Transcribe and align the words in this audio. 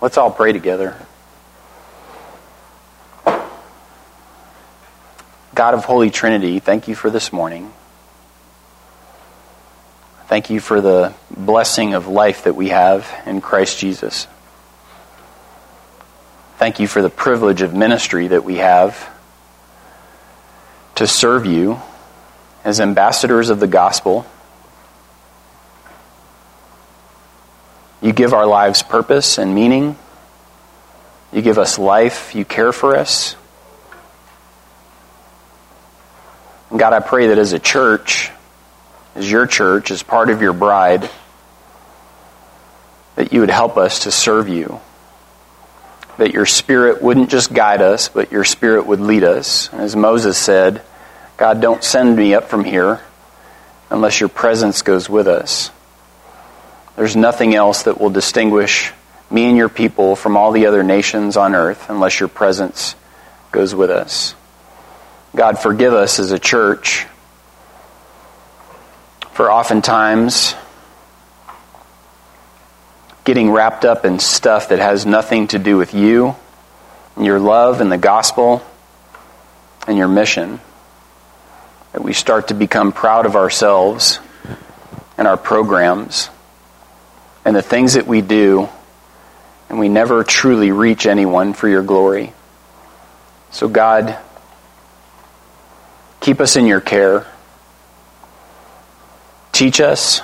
Let's 0.00 0.18
all 0.18 0.30
pray 0.30 0.52
together. 0.52 0.94
God 5.54 5.72
of 5.72 5.86
Holy 5.86 6.10
Trinity, 6.10 6.58
thank 6.58 6.86
you 6.86 6.94
for 6.94 7.08
this 7.08 7.32
morning. 7.32 7.72
Thank 10.26 10.50
you 10.50 10.60
for 10.60 10.82
the 10.82 11.14
blessing 11.30 11.94
of 11.94 12.08
life 12.08 12.44
that 12.44 12.54
we 12.54 12.68
have 12.68 13.10
in 13.24 13.40
Christ 13.40 13.78
Jesus. 13.78 14.26
Thank 16.58 16.78
you 16.78 16.86
for 16.86 17.00
the 17.00 17.08
privilege 17.08 17.62
of 17.62 17.72
ministry 17.74 18.28
that 18.28 18.44
we 18.44 18.56
have 18.56 19.08
to 20.96 21.06
serve 21.06 21.46
you 21.46 21.80
as 22.64 22.80
ambassadors 22.80 23.48
of 23.48 23.60
the 23.60 23.66
gospel. 23.66 24.26
You 28.02 28.12
give 28.12 28.34
our 28.34 28.46
lives 28.46 28.82
purpose 28.82 29.38
and 29.38 29.54
meaning. 29.54 29.96
You 31.32 31.42
give 31.42 31.58
us 31.58 31.78
life. 31.78 32.34
You 32.34 32.44
care 32.44 32.72
for 32.72 32.96
us. 32.96 33.36
And 36.70 36.78
God, 36.78 36.92
I 36.92 37.00
pray 37.00 37.28
that 37.28 37.38
as 37.38 37.52
a 37.52 37.58
church, 37.58 38.30
as 39.14 39.30
your 39.30 39.46
church, 39.46 39.90
as 39.90 40.02
part 40.02 40.30
of 40.30 40.42
your 40.42 40.52
bride, 40.52 41.08
that 43.14 43.32
you 43.32 43.40
would 43.40 43.50
help 43.50 43.76
us 43.76 44.00
to 44.00 44.10
serve 44.10 44.48
you. 44.48 44.80
That 46.18 46.32
your 46.32 46.46
spirit 46.46 47.02
wouldn't 47.02 47.30
just 47.30 47.52
guide 47.52 47.82
us, 47.82 48.08
but 48.08 48.32
your 48.32 48.44
spirit 48.44 48.86
would 48.86 49.00
lead 49.00 49.24
us. 49.24 49.72
As 49.72 49.96
Moses 49.96 50.36
said, 50.36 50.82
God, 51.36 51.60
don't 51.60 51.84
send 51.84 52.16
me 52.16 52.34
up 52.34 52.44
from 52.48 52.64
here 52.64 53.00
unless 53.90 54.20
your 54.20 54.28
presence 54.28 54.82
goes 54.82 55.08
with 55.08 55.28
us. 55.28 55.70
There's 56.96 57.14
nothing 57.14 57.54
else 57.54 57.82
that 57.84 58.00
will 58.00 58.10
distinguish 58.10 58.92
me 59.30 59.44
and 59.44 59.56
your 59.56 59.68
people 59.68 60.16
from 60.16 60.36
all 60.36 60.52
the 60.52 60.66
other 60.66 60.82
nations 60.82 61.36
on 61.36 61.54
earth 61.54 61.90
unless 61.90 62.20
your 62.20 62.28
presence 62.28 62.94
goes 63.52 63.74
with 63.74 63.90
us. 63.90 64.34
God, 65.34 65.58
forgive 65.58 65.92
us 65.92 66.18
as 66.18 66.32
a 66.32 66.38
church 66.38 67.06
for 69.32 69.52
oftentimes 69.52 70.54
getting 73.24 73.50
wrapped 73.50 73.84
up 73.84 74.06
in 74.06 74.18
stuff 74.18 74.70
that 74.70 74.78
has 74.78 75.04
nothing 75.04 75.48
to 75.48 75.58
do 75.58 75.76
with 75.76 75.92
you 75.92 76.34
and 77.16 77.26
your 77.26 77.38
love 77.38 77.82
and 77.82 77.92
the 77.92 77.98
gospel 77.98 78.64
and 79.86 79.98
your 79.98 80.08
mission. 80.08 80.60
That 81.92 82.02
we 82.02 82.14
start 82.14 82.48
to 82.48 82.54
become 82.54 82.92
proud 82.92 83.26
of 83.26 83.36
ourselves 83.36 84.20
and 85.18 85.28
our 85.28 85.36
programs 85.36 86.30
and 87.46 87.54
the 87.54 87.62
things 87.62 87.94
that 87.94 88.08
we 88.08 88.22
do, 88.22 88.68
and 89.68 89.78
we 89.78 89.88
never 89.88 90.24
truly 90.24 90.72
reach 90.72 91.06
anyone 91.06 91.52
for 91.52 91.68
your 91.68 91.84
glory. 91.84 92.32
So, 93.52 93.68
God, 93.68 94.18
keep 96.18 96.40
us 96.40 96.56
in 96.56 96.66
your 96.66 96.80
care. 96.80 97.24
Teach 99.52 99.80
us. 99.80 100.22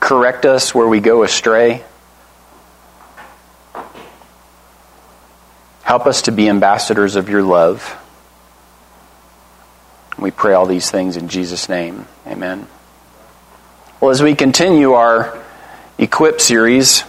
Correct 0.00 0.44
us 0.44 0.74
where 0.74 0.86
we 0.86 1.00
go 1.00 1.22
astray. 1.22 1.82
Help 5.82 6.06
us 6.06 6.22
to 6.22 6.30
be 6.30 6.46
ambassadors 6.50 7.16
of 7.16 7.30
your 7.30 7.42
love. 7.42 7.96
We 10.18 10.30
pray 10.30 10.52
all 10.52 10.66
these 10.66 10.90
things 10.90 11.16
in 11.16 11.28
Jesus' 11.28 11.70
name. 11.70 12.06
Amen. 12.26 12.66
Well, 14.00 14.12
as 14.12 14.22
we 14.22 14.36
continue 14.36 14.92
our 14.92 15.36
Equip 15.98 16.40
series, 16.40 17.02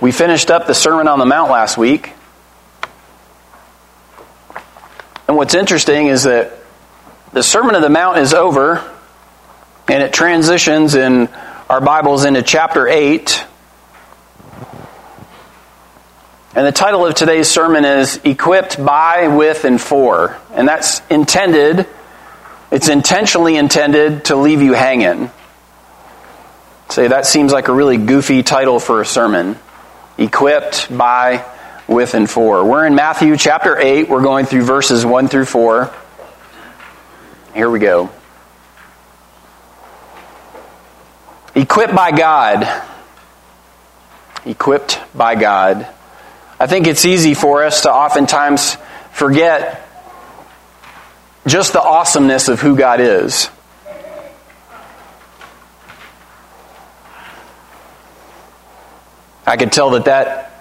we 0.00 0.12
finished 0.12 0.52
up 0.52 0.68
the 0.68 0.74
Sermon 0.74 1.08
on 1.08 1.18
the 1.18 1.24
Mount 1.24 1.50
last 1.50 1.76
week. 1.76 2.12
And 5.26 5.36
what's 5.36 5.54
interesting 5.54 6.06
is 6.06 6.22
that 6.22 6.52
the 7.32 7.42
Sermon 7.42 7.74
on 7.74 7.82
the 7.82 7.88
Mount 7.88 8.18
is 8.18 8.32
over 8.34 8.88
and 9.88 10.00
it 10.04 10.12
transitions 10.12 10.94
in 10.94 11.26
our 11.68 11.80
Bibles 11.80 12.24
into 12.24 12.42
chapter 12.42 12.86
8. 12.86 13.44
And 16.54 16.64
the 16.64 16.70
title 16.70 17.04
of 17.04 17.16
today's 17.16 17.48
sermon 17.48 17.84
is 17.84 18.20
Equipped 18.22 18.76
by, 18.78 19.26
with, 19.26 19.64
and 19.64 19.80
for. 19.80 20.38
And 20.52 20.68
that's 20.68 21.02
intended, 21.10 21.88
it's 22.70 22.88
intentionally 22.88 23.56
intended 23.56 24.26
to 24.26 24.36
leave 24.36 24.60
you 24.60 24.72
hanging. 24.72 25.30
Say, 26.90 27.08
that 27.08 27.26
seems 27.26 27.52
like 27.52 27.68
a 27.68 27.72
really 27.72 27.96
goofy 27.96 28.42
title 28.42 28.80
for 28.80 29.00
a 29.00 29.06
sermon. 29.06 29.58
Equipped 30.18 30.96
by, 30.96 31.44
with, 31.86 32.14
and 32.14 32.28
for. 32.28 32.64
We're 32.64 32.86
in 32.86 32.94
Matthew 32.94 33.36
chapter 33.36 33.78
8. 33.78 34.08
We're 34.08 34.22
going 34.22 34.46
through 34.46 34.62
verses 34.62 35.04
1 35.04 35.28
through 35.28 35.44
4. 35.44 35.94
Here 37.54 37.70
we 37.70 37.78
go. 37.78 38.10
Equipped 41.54 41.94
by 41.94 42.12
God. 42.12 42.84
Equipped 44.44 45.00
by 45.14 45.34
God. 45.34 45.86
I 46.58 46.66
think 46.66 46.86
it's 46.86 47.04
easy 47.04 47.34
for 47.34 47.64
us 47.64 47.82
to 47.82 47.92
oftentimes 47.92 48.76
forget 49.12 49.85
just 51.46 51.72
the 51.72 51.82
awesomeness 51.82 52.48
of 52.48 52.60
who 52.60 52.76
God 52.76 53.00
is. 53.00 53.50
I 59.46 59.56
could 59.56 59.70
tell 59.70 59.90
that 59.90 60.06
that, 60.06 60.60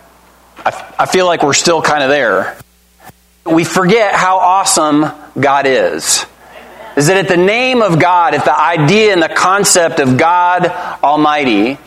I, 0.63 0.93
I 0.99 1.05
feel 1.07 1.25
like 1.25 1.41
we're 1.41 1.53
still 1.53 1.81
kind 1.81 2.03
of 2.03 2.09
there. 2.09 2.55
We 3.43 3.63
forget 3.63 4.13
how 4.13 4.37
awesome 4.37 5.05
God 5.39 5.65
is. 5.65 6.25
Is 6.95 7.07
that 7.07 7.17
at 7.17 7.27
the 7.27 7.37
name 7.37 7.81
of 7.81 7.99
God, 7.99 8.35
at 8.35 8.45
the 8.45 8.57
idea 8.57 9.11
and 9.11 9.21
the 9.21 9.29
concept 9.29 9.99
of 9.99 10.17
God 10.17 10.67
Almighty, 11.03 11.77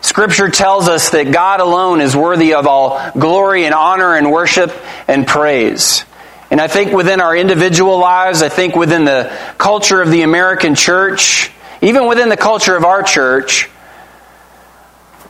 Scripture 0.00 0.48
tells 0.48 0.88
us 0.88 1.10
that 1.10 1.32
God 1.32 1.60
alone 1.60 2.00
is 2.00 2.14
worthy 2.14 2.54
of 2.54 2.66
all 2.66 3.10
glory 3.12 3.64
and 3.64 3.74
honor 3.74 4.14
and 4.14 4.30
worship 4.30 4.72
and 5.08 5.26
praise. 5.26 6.04
And 6.50 6.60
I 6.60 6.66
think 6.68 6.92
within 6.92 7.20
our 7.20 7.36
individual 7.36 7.98
lives, 7.98 8.42
I 8.42 8.48
think 8.48 8.74
within 8.74 9.04
the 9.04 9.30
culture 9.58 10.00
of 10.00 10.10
the 10.10 10.22
American 10.22 10.74
church, 10.74 11.50
even 11.82 12.08
within 12.08 12.30
the 12.30 12.36
culture 12.36 12.74
of 12.74 12.84
our 12.84 13.02
church, 13.02 13.68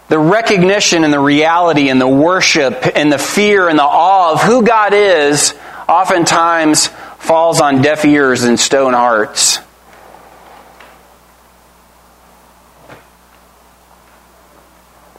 the 0.09 0.19
recognition 0.19 1.05
and 1.05 1.12
the 1.12 1.21
reality 1.21 1.91
and 1.91 2.01
the 2.01 2.09
worship 2.09 2.97
and 2.97 3.12
the 3.12 3.19
fear 3.19 3.69
and 3.69 3.79
the 3.79 3.84
awe 3.84 4.33
of 4.33 4.43
who 4.43 4.62
God 4.62 4.95
is 4.95 5.55
oftentimes 5.89 6.87
falls 7.19 7.61
on 7.61 7.83
deaf 7.83 8.05
ears 8.05 8.45
and 8.45 8.59
stone 8.59 8.95
hearts. 8.95 9.59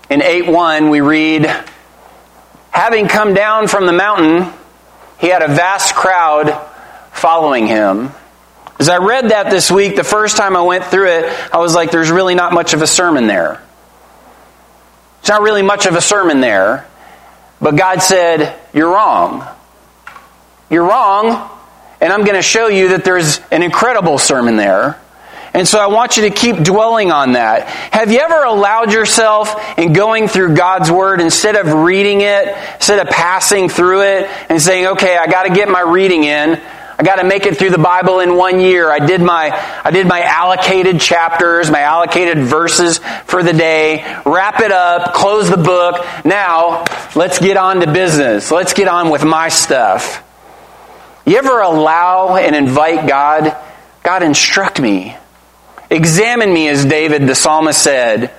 In 0.10 0.24
8 0.24 0.48
1, 0.48 0.90
we 0.90 1.02
read, 1.02 1.46
Having 2.72 3.10
come 3.10 3.36
down 3.36 3.68
from 3.68 3.86
the 3.86 3.94
mountain, 3.94 4.52
he 5.19 5.28
had 5.28 5.41
a 5.41 5.47
vast 5.47 5.96
crowd 5.96 6.68
following 7.12 7.68
him. 7.68 8.12
As 8.80 8.88
I 8.88 8.97
read 8.97 9.30
that 9.30 9.50
this 9.52 9.69
week, 9.69 9.96
the 9.96 10.03
first 10.03 10.38
time 10.38 10.56
I 10.56 10.62
went 10.62 10.85
through 10.85 11.09
it, 11.09 11.53
I 11.53 11.57
was 11.57 11.75
like, 11.75 11.91
there's 11.91 12.12
really 12.12 12.35
not 12.35 12.53
much 12.53 12.74
of 12.74 12.81
a 12.81 12.88
sermon 12.88 13.28
there. 13.28 13.62
It's 15.19 15.30
not 15.30 15.41
really 15.41 15.62
much 15.62 15.85
of 15.85 15.96
a 15.96 16.02
sermon 16.02 16.40
there. 16.40 16.88
But 17.62 17.75
God 17.75 18.02
said, 18.02 18.57
You're 18.74 18.90
wrong. 18.90 19.46
You're 20.69 20.85
wrong. 20.85 21.50
And 22.01 22.13
I'm 22.13 22.24
going 22.24 22.36
to 22.36 22.41
show 22.41 22.68
you 22.68 22.90
that 22.90 23.03
there's 23.03 23.41
an 23.51 23.62
incredible 23.62 24.18
sermon 24.18 24.56
there. 24.56 24.97
And 25.54 25.68
so 25.68 25.80
I 25.80 25.88
want 25.88 26.18
you 26.18 26.24
to 26.24 26.30
keep 26.30 26.58
dwelling 26.58 27.12
on 27.12 27.34
that. 27.34 27.68
Have 27.68 28.12
you 28.12 28.20
ever 28.20 28.44
allowed 28.44 28.94
yourself 28.94 29.78
in 29.78 29.94
going 29.94 30.28
through 30.28 30.56
God's 30.56 30.92
Word 30.92 31.22
instead 31.22 31.56
of 31.56 31.74
reading 31.74 32.22
it, 32.22 32.56
instead 32.75 33.00
of 33.00 33.12
passing 33.12 33.69
through 33.69 34.01
it 34.01 34.30
and 34.50 34.62
saying, 34.62 34.88
okay, 34.88 35.18
I 35.18 35.28
got 35.28 35.44
to 35.44 35.54
get 35.54 35.69
my 35.69 35.81
reading 35.81 36.24
in, 36.24 36.62
I 37.00 37.04
got 37.04 37.16
to 37.16 37.24
make 37.24 37.46
it 37.46 37.57
through 37.57 37.69
the 37.69 37.78
Bible 37.78 38.19
in 38.19 38.36
one 38.36 38.60
year. 38.60 38.92
I 38.92 39.00
did 39.00 39.22
my 39.22 39.51
I 39.86 39.90
did 39.90 40.06
my 40.06 40.22
allocated 40.22 41.00
chapters, 41.00 41.72
my 41.72 41.80
allocated 41.80 42.40
verses 42.40 42.98
for 43.24 43.42
the 43.42 43.54
day. 43.54 44.04
Wrap 44.25 44.60
it 44.60 44.74
up, 44.74 45.13
close 45.13 45.50
the 45.50 45.56
book. 45.56 46.06
Now, 46.25 46.84
let's 47.16 47.40
get 47.40 47.56
on 47.56 47.80
to 47.80 47.92
business. 47.92 48.52
Let's 48.52 48.74
get 48.74 48.90
on 48.90 49.10
with 49.10 49.24
my 49.24 49.48
stuff. 49.48 50.22
You 51.25 51.38
ever 51.38 51.62
allow 51.62 52.36
and 52.36 52.54
invite 52.54 53.07
God? 53.07 53.56
God, 54.04 54.22
instruct 54.22 54.81
me. 54.81 55.16
Examine 55.89 56.53
me, 56.53 56.68
as 56.68 56.86
David 56.86 57.27
the 57.27 57.36
psalmist 57.36 57.81
said. 57.81 58.31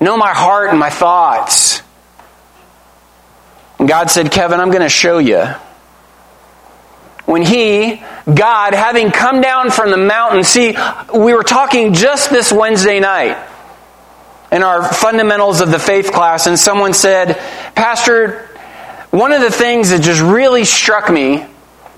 Know 0.00 0.16
my 0.16 0.32
heart 0.32 0.70
and 0.70 0.78
my 0.78 0.90
thoughts. 0.90 1.82
And 3.78 3.88
God 3.88 4.10
said, 4.10 4.30
Kevin, 4.30 4.60
I'm 4.60 4.70
going 4.70 4.82
to 4.82 4.88
show 4.88 5.18
you 5.18 5.54
when 7.30 7.42
he, 7.42 8.02
God, 8.26 8.74
having 8.74 9.12
come 9.12 9.40
down 9.40 9.70
from 9.70 9.92
the 9.92 9.96
mountain, 9.96 10.42
see, 10.42 10.76
we 11.14 11.32
were 11.32 11.44
talking 11.44 11.94
just 11.94 12.28
this 12.28 12.50
Wednesday 12.50 12.98
night 12.98 13.38
in 14.50 14.64
our 14.64 14.82
fundamentals 14.82 15.60
of 15.60 15.70
the 15.70 15.78
faith 15.78 16.12
class, 16.12 16.48
and 16.48 16.58
someone 16.58 16.92
said, 16.92 17.36
Pastor, 17.76 18.48
one 19.10 19.30
of 19.30 19.42
the 19.42 19.50
things 19.52 19.90
that 19.90 20.02
just 20.02 20.20
really 20.20 20.64
struck 20.64 21.08
me 21.08 21.46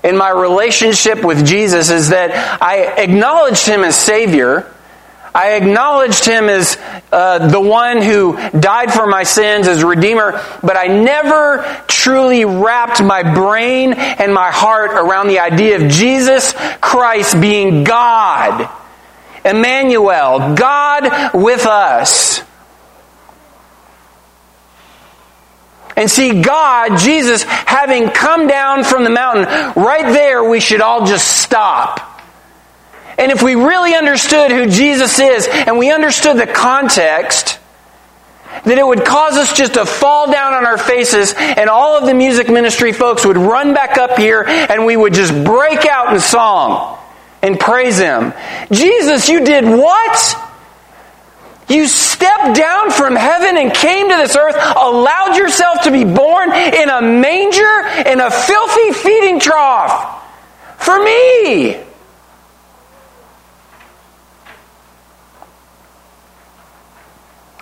in 0.03 0.17
my 0.17 0.29
relationship 0.29 1.23
with 1.23 1.43
Jesus 1.47 1.89
is 1.89 2.09
that 2.09 2.61
I 2.61 3.01
acknowledged 3.01 3.65
him 3.65 3.83
as 3.83 3.95
Savior. 3.95 4.71
I 5.35 5.53
acknowledged 5.53 6.25
him 6.25 6.47
as 6.47 6.77
uh, 7.11 7.47
the 7.47 7.59
one 7.59 8.01
who 8.01 8.37
died 8.59 8.93
for 8.93 9.07
my 9.07 9.23
sins, 9.23 9.67
as 9.67 9.83
Redeemer, 9.83 10.39
but 10.61 10.77
I 10.77 10.87
never 10.87 11.63
truly 11.87 12.45
wrapped 12.45 13.01
my 13.01 13.23
brain 13.33 13.93
and 13.93 14.33
my 14.33 14.51
heart 14.51 14.91
around 14.91 15.27
the 15.27 15.39
idea 15.39 15.83
of 15.83 15.91
Jesus 15.91 16.53
Christ 16.81 17.41
being 17.41 17.83
God. 17.83 18.69
Emmanuel, 19.43 20.55
God 20.55 21.33
with 21.33 21.65
us. 21.65 22.41
And 25.95 26.09
see, 26.09 26.41
God, 26.41 26.97
Jesus, 26.99 27.43
having 27.43 28.09
come 28.09 28.47
down 28.47 28.83
from 28.83 29.03
the 29.03 29.09
mountain, 29.09 29.45
right 29.81 30.11
there 30.11 30.43
we 30.43 30.59
should 30.59 30.81
all 30.81 31.05
just 31.05 31.41
stop. 31.41 32.12
And 33.17 33.31
if 33.31 33.43
we 33.43 33.55
really 33.55 33.95
understood 33.95 34.51
who 34.51 34.69
Jesus 34.69 35.19
is 35.19 35.47
and 35.47 35.77
we 35.77 35.91
understood 35.91 36.37
the 36.37 36.47
context, 36.47 37.59
that 38.65 38.77
it 38.77 38.85
would 38.85 39.03
cause 39.03 39.33
us 39.33 39.55
just 39.55 39.73
to 39.73 39.85
fall 39.85 40.31
down 40.31 40.53
on 40.53 40.65
our 40.65 40.77
faces 40.77 41.33
and 41.35 41.69
all 41.69 41.97
of 41.97 42.05
the 42.05 42.13
music 42.13 42.49
ministry 42.49 42.93
folks 42.93 43.25
would 43.25 43.37
run 43.37 43.73
back 43.73 43.97
up 43.97 44.17
here 44.17 44.43
and 44.43 44.85
we 44.85 44.95
would 44.95 45.13
just 45.13 45.33
break 45.43 45.85
out 45.85 46.13
in 46.13 46.19
song 46.19 46.97
and 47.41 47.59
praise 47.59 47.97
Him. 47.97 48.33
Jesus, 48.71 49.27
you 49.27 49.43
did 49.43 49.65
what? 49.65 50.35
You 51.67 51.87
stepped 51.87 52.57
down 52.57 52.91
from 52.91 53.15
heaven 53.15 53.57
and 53.57 53.73
came 53.73 54.09
to 54.09 54.15
this 54.15 54.35
earth, 54.35 54.55
allowed 54.55 55.37
yourself 55.37 55.83
to 55.83 55.91
be 55.91 56.03
born 56.03 56.51
in 56.51 56.89
a 56.89 57.01
manger, 57.01 58.09
in 58.09 58.19
a 58.19 58.29
filthy 58.29 58.91
feeding 58.91 59.39
trough. 59.39 60.21
For 60.77 61.03
me. 61.03 61.79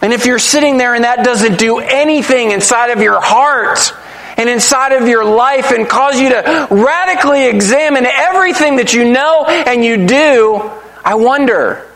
And 0.01 0.13
if 0.13 0.25
you're 0.25 0.39
sitting 0.39 0.77
there 0.77 0.95
and 0.95 1.03
that 1.03 1.23
doesn't 1.23 1.59
do 1.59 1.79
anything 1.79 2.51
inside 2.51 2.89
of 2.89 3.01
your 3.01 3.21
heart 3.21 3.93
and 4.37 4.49
inside 4.49 4.93
of 4.93 5.07
your 5.07 5.23
life 5.23 5.71
and 5.71 5.87
cause 5.87 6.19
you 6.19 6.29
to 6.29 6.67
radically 6.71 7.45
examine 7.45 8.05
everything 8.05 8.77
that 8.77 8.93
you 8.93 9.11
know 9.11 9.45
and 9.45 9.85
you 9.85 10.07
do, 10.07 10.71
I 11.03 11.15
wonder. 11.15 11.87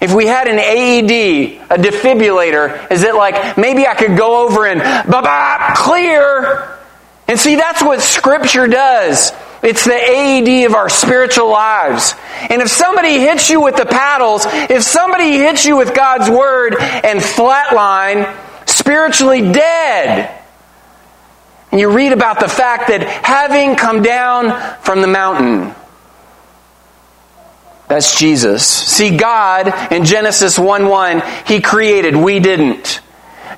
If 0.00 0.14
we 0.14 0.26
had 0.26 0.46
an 0.46 0.58
AED, 0.58 1.60
a 1.70 1.76
defibrillator, 1.76 2.90
is 2.90 3.02
it 3.02 3.14
like 3.14 3.56
maybe 3.58 3.86
I 3.86 3.94
could 3.94 4.16
go 4.16 4.46
over 4.46 4.64
and 4.66 4.80
ba 4.80 5.22
ba 5.22 5.72
clear? 5.76 6.76
And 7.26 7.38
see, 7.38 7.56
that's 7.56 7.82
what 7.82 8.00
Scripture 8.00 8.66
does. 8.68 9.32
It's 9.62 9.84
the 9.84 9.92
AED 9.92 10.66
of 10.66 10.74
our 10.74 10.88
spiritual 10.88 11.50
lives. 11.50 12.14
And 12.48 12.62
if 12.62 12.68
somebody 12.68 13.18
hits 13.18 13.50
you 13.50 13.60
with 13.60 13.76
the 13.76 13.86
paddles, 13.86 14.46
if 14.46 14.82
somebody 14.82 15.32
hits 15.32 15.64
you 15.64 15.76
with 15.76 15.94
God's 15.94 16.30
Word 16.30 16.76
and 16.78 17.20
flatline, 17.20 18.36
spiritually 18.68 19.52
dead. 19.52 20.34
And 21.70 21.80
you 21.80 21.90
read 21.90 22.12
about 22.12 22.40
the 22.40 22.48
fact 22.48 22.88
that 22.88 23.02
having 23.02 23.76
come 23.76 24.02
down 24.02 24.80
from 24.80 25.00
the 25.00 25.06
mountain, 25.06 25.74
that's 27.88 28.18
Jesus. 28.18 28.66
See, 28.66 29.16
God 29.16 29.92
in 29.92 30.04
Genesis 30.04 30.58
1 30.58 30.86
1, 30.88 31.22
He 31.46 31.60
created, 31.60 32.14
we 32.14 32.38
didn't. 32.38 33.00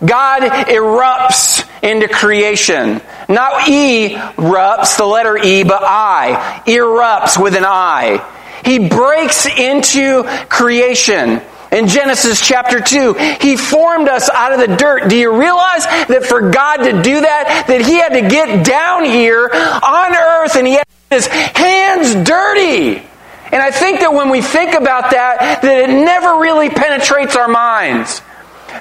God 0.05 0.69
irrupts 0.69 1.63
into 1.83 2.09
creation. 2.09 3.01
Not 3.29 3.69
E 3.69 4.15
erupts, 4.15 4.97
the 4.97 5.05
letter 5.05 5.37
E, 5.37 5.63
but 5.63 5.83
I. 5.83 6.63
Irrupts 6.67 7.39
with 7.39 7.55
an 7.55 7.65
I. 7.65 8.25
He 8.65 8.89
breaks 8.89 9.47
into 9.47 10.25
creation. 10.49 11.43
In 11.73 11.87
Genesis 11.87 12.45
chapter 12.45 12.81
2, 12.81 13.15
He 13.41 13.57
formed 13.57 14.09
us 14.09 14.29
out 14.29 14.53
of 14.53 14.59
the 14.59 14.77
dirt. 14.77 15.09
Do 15.09 15.17
you 15.17 15.39
realize 15.39 15.85
that 15.85 16.25
for 16.25 16.51
God 16.51 16.79
to 16.79 17.03
do 17.03 17.21
that, 17.21 17.65
that 17.69 17.83
He 17.83 17.95
had 17.95 18.15
to 18.15 18.23
get 18.23 18.67
down 18.67 19.05
here 19.05 19.49
on 19.53 20.17
earth 20.17 20.57
and 20.57 20.67
He 20.67 20.75
had 20.75 20.87
His 21.11 21.27
hands 21.27 22.15
dirty? 22.29 23.07
And 23.53 23.63
I 23.63 23.71
think 23.71 24.01
that 24.01 24.13
when 24.13 24.31
we 24.31 24.43
think 24.43 24.75
about 24.75 25.11
that, 25.11 25.63
that 25.63 25.89
it 25.89 25.93
never 25.93 26.41
really 26.41 26.71
penetrates 26.71 27.37
our 27.37 27.49
minds. 27.49 28.21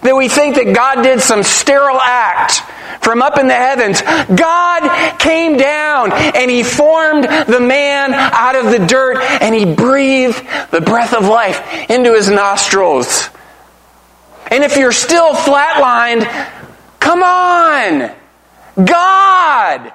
That 0.01 0.15
we 0.15 0.27
think 0.27 0.56
that 0.56 0.74
God 0.74 1.03
did 1.03 1.21
some 1.21 1.44
sterile 1.44 2.00
act 2.00 2.62
from 3.03 3.21
up 3.21 3.38
in 3.38 3.47
the 3.47 3.53
heavens. 3.53 4.01
God 4.01 5.19
came 5.19 5.57
down 5.57 6.12
and 6.12 6.50
He 6.50 6.63
formed 6.63 7.24
the 7.24 7.59
man 7.59 8.13
out 8.13 8.56
of 8.56 8.71
the 8.71 8.86
dirt 8.86 9.18
and 9.41 9.53
He 9.53 9.65
breathed 9.74 10.44
the 10.71 10.81
breath 10.81 11.13
of 11.13 11.25
life 11.25 11.89
into 11.89 12.13
his 12.13 12.30
nostrils. 12.30 13.30
And 14.51 14.63
if 14.63 14.77
you're 14.77 14.91
still 14.91 15.33
flatlined, 15.33 16.25
come 17.00 17.24
on! 17.24 18.15
God! 18.83 19.94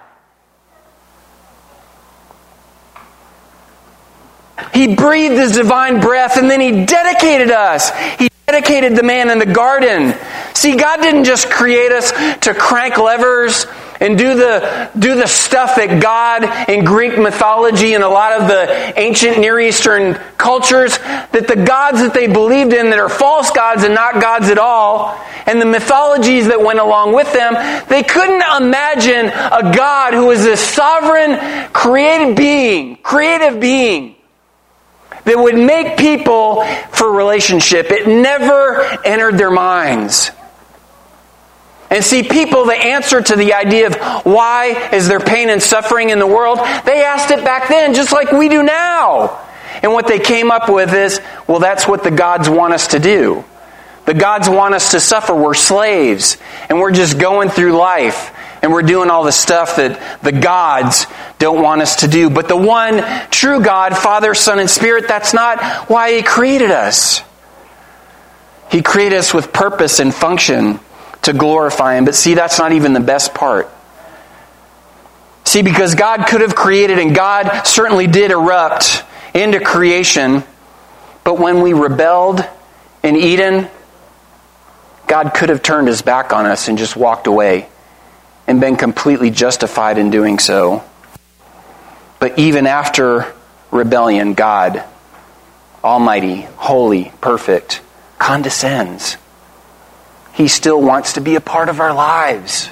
He 4.73 4.95
breathed 4.95 5.35
his 5.35 5.53
divine 5.53 6.01
breath 6.01 6.37
and 6.37 6.51
then 6.51 6.61
he 6.61 6.85
dedicated 6.85 7.51
us. 7.51 7.91
He 8.19 8.29
dedicated 8.47 8.95
the 8.95 9.03
man 9.03 9.31
in 9.31 9.39
the 9.39 9.47
garden. 9.47 10.15
See, 10.53 10.77
God 10.77 10.99
didn't 11.01 11.25
just 11.25 11.51
create 11.51 11.91
us 11.91 12.13
to 12.41 12.53
crank 12.53 12.99
levers 12.99 13.65
and 14.01 14.19
do 14.19 14.35
the, 14.35 14.91
do 14.99 15.15
the 15.15 15.27
stuff 15.27 15.77
that 15.77 16.03
God 16.03 16.69
in 16.69 16.85
Greek 16.85 17.19
mythology 17.19 17.95
and 17.95 18.05
a 18.05 18.09
lot 18.09 18.39
of 18.39 18.47
the 18.49 19.01
ancient 19.01 19.39
Near 19.39 19.59
Eastern 19.61 20.15
cultures, 20.37 20.99
that 20.99 21.47
the 21.49 21.57
gods 21.57 22.01
that 22.01 22.13
they 22.13 22.27
believed 22.27 22.75
in 22.75 22.91
that 22.91 22.99
are 22.99 23.09
false 23.09 23.51
gods 23.51 23.83
and 23.83 23.95
not 23.95 24.21
gods 24.21 24.51
at 24.51 24.59
all, 24.59 25.19
and 25.47 25.59
the 25.59 25.67
mythologies 25.67 26.47
that 26.49 26.61
went 26.61 26.81
along 26.81 27.15
with 27.15 27.33
them, 27.33 27.55
they 27.89 28.03
couldn't 28.03 28.43
imagine 28.63 29.27
a 29.27 29.75
God 29.75 30.13
who 30.13 30.31
is 30.33 30.45
a 30.45 30.57
sovereign, 30.57 31.71
created 31.73 32.37
being, 32.37 32.97
creative 32.97 33.59
being 33.59 34.17
that 35.25 35.39
would 35.39 35.57
make 35.57 35.99
people 35.99 36.65
for 36.91 37.11
relationship. 37.13 37.91
It 37.91 38.07
never 38.07 38.83
entered 39.05 39.39
their 39.39 39.51
minds. 39.51 40.31
And 41.91 42.05
see, 42.05 42.23
people, 42.23 42.65
the 42.65 42.75
answer 42.75 43.23
to 43.23 43.37
the 43.37 43.55
idea 43.55 43.87
of 43.87 44.25
why 44.25 44.91
is 44.93 45.07
there 45.07 45.21
pain 45.21 45.49
and 45.49 45.63
suffering 45.63 46.11
in 46.11 46.19
the 46.19 46.27
world, 46.27 46.59
they 46.59 47.05
asked 47.05 47.31
it 47.31 47.45
back 47.45 47.69
then 47.69 47.95
just 47.95 48.13
like 48.13 48.33
we 48.33 48.49
do 48.49 48.63
now. 48.63 49.41
And 49.83 49.93
what 49.93 50.09
they 50.09 50.19
came 50.19 50.51
up 50.51 50.69
with 50.69 50.93
is, 50.93 51.21
well, 51.47 51.59
that's 51.59 51.87
what 51.87 52.03
the 52.03 52.11
gods 52.11 52.49
want 52.49 52.75
us 52.75 52.89
to 52.89 52.99
do. 52.99 53.45
The 54.07 54.15
gods 54.15 54.49
want 54.49 54.75
us 54.75 54.91
to 54.91 55.01
suffer. 55.01 55.35
We're 55.35 55.55
slaves. 55.55 56.37
And 56.69 56.79
we're 56.79 56.93
just 56.93 57.19
going 57.19 57.49
through 57.49 57.77
life 57.77 58.34
and 58.65 58.73
we're 58.73 58.81
doing 58.81 59.11
all 59.11 59.25
the 59.25 59.31
stuff 59.31 59.77
that 59.77 60.23
the 60.23 60.33
gods 60.33 61.05
don't 61.39 61.63
want 61.63 61.83
us 61.83 61.97
to 61.97 62.09
do. 62.09 62.31
But 62.31 62.49
the 62.49 62.57
one 62.57 63.05
true 63.29 63.61
God, 63.61 63.95
Father, 63.95 64.33
Son, 64.33 64.59
and 64.59 64.71
Spirit, 64.71 65.07
that's 65.07 65.35
not 65.35 65.91
why 65.91 66.15
He 66.15 66.23
created 66.23 66.71
us. 66.71 67.21
He 68.71 68.81
created 68.81 69.19
us 69.19 69.35
with 69.35 69.53
purpose 69.53 70.01
and 70.01 70.15
function 70.15 70.81
to 71.21 71.35
glorify 71.35 71.97
Him. 71.97 72.07
But 72.07 72.15
see, 72.15 72.33
that's 72.33 72.59
not 72.59 72.73
even 72.73 72.95
the 72.95 73.01
best 73.01 73.35
part. 73.35 73.69
See, 75.45 75.61
because 75.61 75.95
God 75.95 76.27
could 76.27 76.41
have 76.41 76.55
created, 76.55 76.99
and 76.99 77.15
God 77.15 77.65
certainly 77.65 78.07
did 78.07 78.31
erupt 78.31 79.05
into 79.35 79.61
creation, 79.61 80.43
but 81.23 81.39
when 81.39 81.61
we 81.61 81.75
rebelled 81.75 82.43
in 83.03 83.17
Eden, 83.17 83.69
God 85.07 85.35
could 85.35 85.51
have 85.51 85.61
turned 85.61 85.87
his 85.87 86.01
back 86.01 86.33
on 86.33 86.47
us 86.47 86.69
and 86.69 86.79
just 86.79 86.97
walked 86.97 87.27
away 87.27 87.69
and 88.47 88.61
been 88.61 88.77
completely 88.77 89.31
justified 89.31 89.99
in 89.99 90.11
doing 90.11 90.39
so. 90.39 90.85
But 92.19 92.39
even 92.39 92.67
after 92.67 93.33
rebellion, 93.71 94.35
God, 94.35 94.83
Almighty, 95.83 96.43
holy, 96.57 97.13
perfect, 97.21 97.81
condescends. 98.19 99.17
He 100.35 100.49
still 100.49 100.81
wants 100.81 101.15
to 101.15 101.21
be 101.21 101.37
a 101.37 101.41
part 101.41 101.69
of 101.69 101.81
our 101.81 101.93
lives. 101.93 102.69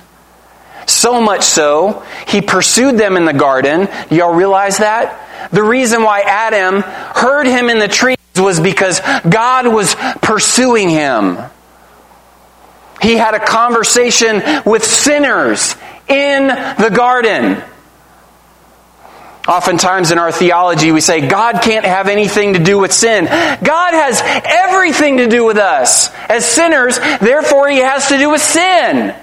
So 0.87 1.21
much 1.21 1.43
so, 1.43 2.05
he 2.27 2.41
pursued 2.41 2.99
them 2.99 3.17
in 3.17 3.25
the 3.25 3.33
garden. 3.33 3.89
Y'all 4.11 4.35
realize 4.35 4.79
that? 4.79 5.51
The 5.53 5.63
reason 5.63 6.03
why 6.03 6.21
Adam 6.23 6.83
heard 6.83 7.47
him 7.47 7.69
in 7.69 7.79
the 7.79 7.89
trees 7.89 8.17
was 8.37 8.59
because 8.59 9.01
God 9.29 9.73
was 9.73 9.95
pursuing 10.23 10.89
him. 10.89 11.39
He 13.03 13.17
had 13.17 13.35
a 13.35 13.45
conversation 13.45 14.43
with 14.65 14.85
sinners 14.85 15.75
in 16.09 16.47
the 16.47 16.93
garden. 16.95 17.63
Oftentimes 19.49 20.13
in 20.13 20.19
our 20.19 20.31
theology, 20.31 20.93
we 20.93 21.01
say 21.01 21.27
God 21.27 21.63
can't 21.63 21.85
have 21.85 22.07
anything 22.07 22.53
to 22.53 22.61
do 22.61 22.79
with 22.79 22.93
sin. 22.93 23.25
God 23.25 23.93
has 23.93 24.23
everything 24.25 25.17
to 25.17 25.27
do 25.27 25.45
with 25.45 25.57
us. 25.57 26.11
As 26.29 26.45
sinners, 26.45 26.99
therefore, 26.99 27.69
He 27.69 27.79
has 27.79 28.09
to 28.09 28.19
do 28.19 28.31
with 28.31 28.41
sin. 28.41 29.17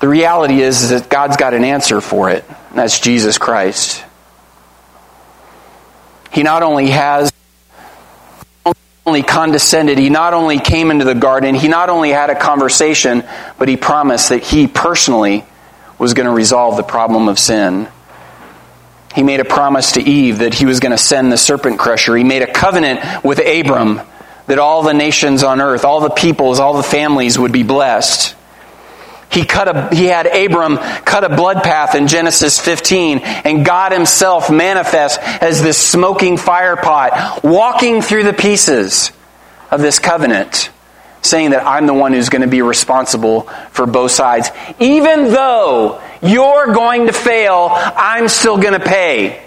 The 0.00 0.08
reality 0.08 0.60
is, 0.60 0.82
is 0.82 0.90
that 0.90 1.08
God's 1.08 1.38
got 1.38 1.54
an 1.54 1.64
answer 1.64 2.02
for 2.02 2.28
it. 2.28 2.44
And 2.68 2.78
that's 2.78 3.00
Jesus 3.00 3.38
Christ. 3.38 4.04
He 6.30 6.42
not 6.42 6.62
only 6.62 6.90
has 6.90 7.32
only 9.06 9.22
condescended, 9.22 9.98
he 9.98 10.08
not 10.08 10.32
only 10.32 10.58
came 10.58 10.90
into 10.90 11.04
the 11.04 11.14
garden, 11.14 11.54
he 11.54 11.68
not 11.68 11.90
only 11.90 12.10
had 12.10 12.30
a 12.30 12.34
conversation, 12.34 13.22
but 13.58 13.68
he 13.68 13.76
promised 13.76 14.30
that 14.30 14.42
he 14.42 14.66
personally 14.66 15.44
was 15.98 16.14
going 16.14 16.26
to 16.26 16.32
resolve 16.32 16.76
the 16.76 16.82
problem 16.82 17.28
of 17.28 17.38
sin. 17.38 17.86
He 19.14 19.22
made 19.22 19.40
a 19.40 19.44
promise 19.44 19.92
to 19.92 20.02
Eve 20.02 20.38
that 20.38 20.54
he 20.54 20.66
was 20.66 20.80
going 20.80 20.92
to 20.92 20.98
send 20.98 21.30
the 21.30 21.36
serpent 21.36 21.78
crusher. 21.78 22.16
He 22.16 22.24
made 22.24 22.42
a 22.42 22.52
covenant 22.52 23.22
with 23.22 23.38
Abram 23.38 24.00
that 24.46 24.58
all 24.58 24.82
the 24.82 24.94
nations 24.94 25.42
on 25.42 25.60
earth, 25.60 25.84
all 25.84 26.00
the 26.00 26.10
peoples, 26.10 26.58
all 26.58 26.74
the 26.74 26.82
families 26.82 27.38
would 27.38 27.52
be 27.52 27.62
blessed. 27.62 28.34
He 29.34 29.44
cut 29.44 29.68
a, 29.68 29.94
he 29.94 30.06
had 30.06 30.26
Abram 30.26 30.76
cut 30.76 31.24
a 31.24 31.28
blood 31.28 31.62
path 31.62 31.94
in 31.94 32.06
Genesis 32.06 32.60
15 32.60 33.18
and 33.18 33.66
God 33.66 33.92
himself 33.92 34.50
manifest 34.50 35.20
as 35.20 35.62
this 35.62 35.76
smoking 35.76 36.36
fire 36.36 36.76
pot 36.76 37.42
walking 37.42 38.00
through 38.00 38.24
the 38.24 38.32
pieces 38.32 39.10
of 39.70 39.80
this 39.80 39.98
covenant 39.98 40.70
saying 41.24 41.50
that 41.50 41.66
I'm 41.66 41.86
the 41.86 41.94
one 41.94 42.12
who's 42.12 42.28
going 42.28 42.42
to 42.42 42.48
be 42.48 42.62
responsible 42.62 43.42
for 43.70 43.86
both 43.86 44.10
sides. 44.10 44.50
Even 44.78 45.24
though 45.24 46.00
you're 46.22 46.72
going 46.72 47.06
to 47.06 47.12
fail, 47.12 47.70
I'm 47.72 48.28
still 48.28 48.58
going 48.58 48.78
to 48.78 48.86
pay. 48.86 49.42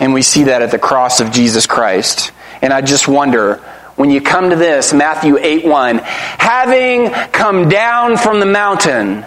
And 0.00 0.14
we 0.14 0.22
see 0.22 0.44
that 0.44 0.62
at 0.62 0.70
the 0.70 0.78
cross 0.78 1.20
of 1.20 1.30
Jesus 1.30 1.66
Christ. 1.66 2.32
And 2.62 2.72
I 2.72 2.80
just 2.80 3.06
wonder, 3.06 3.62
when 3.96 4.10
you 4.10 4.20
come 4.20 4.50
to 4.50 4.56
this, 4.56 4.92
Matthew 4.92 5.38
8 5.38 5.64
1, 5.64 5.98
having 5.98 7.10
come 7.30 7.68
down 7.68 8.16
from 8.16 8.40
the 8.40 8.46
mountain, 8.46 9.24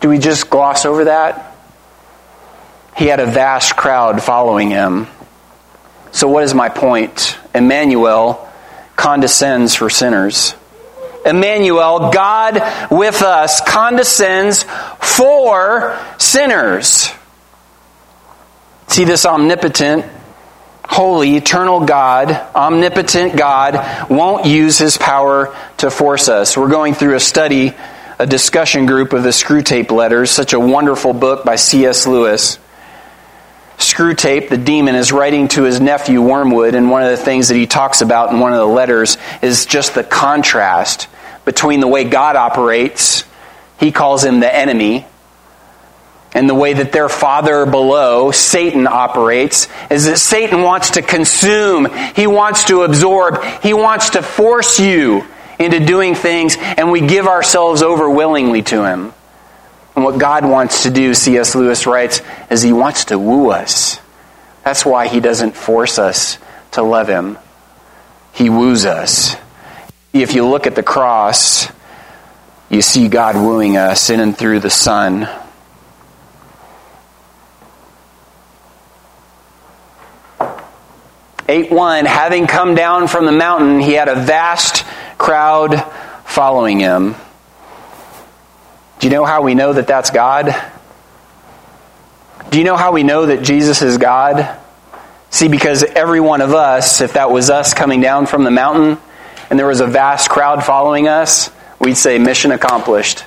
do 0.00 0.08
we 0.08 0.18
just 0.18 0.50
gloss 0.50 0.84
over 0.84 1.04
that? 1.04 1.56
He 2.96 3.06
had 3.06 3.20
a 3.20 3.26
vast 3.26 3.76
crowd 3.76 4.22
following 4.22 4.70
him. 4.70 5.06
So, 6.10 6.28
what 6.28 6.44
is 6.44 6.52
my 6.52 6.68
point? 6.68 7.38
Emmanuel 7.54 8.48
condescends 8.96 9.74
for 9.74 9.88
sinners. 9.88 10.54
Emmanuel, 11.24 12.10
God 12.10 12.90
with 12.90 13.22
us, 13.22 13.60
condescends 13.66 14.64
for 15.00 15.98
sinners. 16.18 17.10
See 18.88 19.04
this 19.04 19.24
omnipotent, 19.24 20.04
holy, 20.92 21.36
eternal 21.36 21.80
God, 21.86 22.30
omnipotent 22.54 23.34
God, 23.34 24.10
won't 24.10 24.44
use 24.44 24.76
his 24.76 24.98
power 24.98 25.56
to 25.78 25.90
force 25.90 26.28
us. 26.28 26.56
We're 26.56 26.68
going 26.68 26.92
through 26.92 27.14
a 27.14 27.20
study, 27.20 27.72
a 28.18 28.26
discussion 28.26 28.84
group 28.84 29.14
of 29.14 29.22
the 29.22 29.30
Screwtape 29.30 29.90
Letters, 29.90 30.30
such 30.30 30.52
a 30.52 30.60
wonderful 30.60 31.14
book 31.14 31.46
by 31.46 31.56
C.S. 31.56 32.06
Lewis. 32.06 32.58
Screwtape, 33.78 34.50
the 34.50 34.58
demon, 34.58 34.94
is 34.94 35.12
writing 35.12 35.48
to 35.48 35.62
his 35.62 35.80
nephew 35.80 36.20
Wormwood, 36.20 36.74
and 36.74 36.90
one 36.90 37.02
of 37.02 37.10
the 37.10 37.16
things 37.16 37.48
that 37.48 37.56
he 37.56 37.66
talks 37.66 38.02
about 38.02 38.30
in 38.30 38.38
one 38.38 38.52
of 38.52 38.58
the 38.58 38.66
letters 38.66 39.16
is 39.40 39.64
just 39.64 39.94
the 39.94 40.04
contrast 40.04 41.08
between 41.46 41.80
the 41.80 41.88
way 41.88 42.04
God 42.04 42.36
operates, 42.36 43.24
he 43.80 43.92
calls 43.92 44.22
him 44.22 44.40
the 44.40 44.54
enemy, 44.54 45.06
and 46.34 46.48
the 46.48 46.54
way 46.54 46.72
that 46.72 46.92
their 46.92 47.08
father 47.08 47.66
below, 47.66 48.30
Satan, 48.30 48.86
operates, 48.86 49.68
is 49.90 50.06
that 50.06 50.18
Satan 50.18 50.62
wants 50.62 50.92
to 50.92 51.02
consume, 51.02 51.88
he 52.16 52.26
wants 52.26 52.64
to 52.64 52.82
absorb, 52.82 53.42
he 53.62 53.74
wants 53.74 54.10
to 54.10 54.22
force 54.22 54.80
you 54.80 55.26
into 55.58 55.80
doing 55.80 56.14
things, 56.14 56.56
and 56.58 56.90
we 56.90 57.00
give 57.00 57.26
ourselves 57.26 57.82
over 57.82 58.08
willingly 58.08 58.62
to 58.62 58.84
him. 58.84 59.12
And 59.94 60.04
what 60.04 60.18
God 60.18 60.44
wants 60.44 60.84
to 60.84 60.90
do, 60.90 61.12
C.S. 61.12 61.54
Lewis 61.54 61.86
writes, 61.86 62.22
is 62.50 62.62
He 62.62 62.72
wants 62.72 63.06
to 63.06 63.18
woo 63.18 63.50
us. 63.50 64.00
That's 64.64 64.86
why 64.86 65.08
He 65.08 65.20
doesn't 65.20 65.54
force 65.54 65.98
us 65.98 66.38
to 66.72 66.82
love 66.82 67.08
Him. 67.08 67.38
He 68.32 68.48
woos 68.48 68.86
us. 68.86 69.36
If 70.12 70.34
you 70.34 70.46
look 70.46 70.66
at 70.66 70.74
the 70.74 70.82
cross, 70.82 71.70
you 72.70 72.80
see 72.80 73.08
God 73.08 73.36
wooing 73.36 73.76
us 73.76 74.08
in 74.08 74.20
and 74.20 74.36
through 74.36 74.60
the 74.60 74.70
Son. 74.70 75.28
Eight 81.48 81.70
one, 81.70 82.04
having 82.04 82.46
come 82.46 82.74
down 82.74 83.08
from 83.08 83.26
the 83.26 83.32
mountain, 83.32 83.80
he 83.80 83.92
had 83.92 84.08
a 84.08 84.14
vast 84.14 84.84
crowd 85.18 85.84
following 86.24 86.80
him. 86.80 87.14
Do 89.00 89.08
you 89.08 89.12
know 89.12 89.24
how 89.24 89.42
we 89.42 89.54
know 89.54 89.72
that 89.72 89.86
that's 89.86 90.10
God? 90.10 90.54
Do 92.50 92.58
you 92.58 92.64
know 92.64 92.76
how 92.76 92.92
we 92.92 93.02
know 93.02 93.26
that 93.26 93.42
Jesus 93.42 93.82
is 93.82 93.98
God? 93.98 94.56
See, 95.30 95.48
because 95.48 95.82
every 95.82 96.20
one 96.20 96.40
of 96.42 96.54
us, 96.54 97.00
if 97.00 97.14
that 97.14 97.30
was 97.30 97.50
us 97.50 97.74
coming 97.74 98.00
down 98.00 98.26
from 98.26 98.44
the 98.44 98.50
mountain 98.50 98.98
and 99.50 99.58
there 99.58 99.66
was 99.66 99.80
a 99.80 99.86
vast 99.86 100.30
crowd 100.30 100.64
following 100.64 101.08
us, 101.08 101.50
we'd 101.80 101.96
say, 101.96 102.18
mission 102.18 102.52
accomplished. 102.52 103.24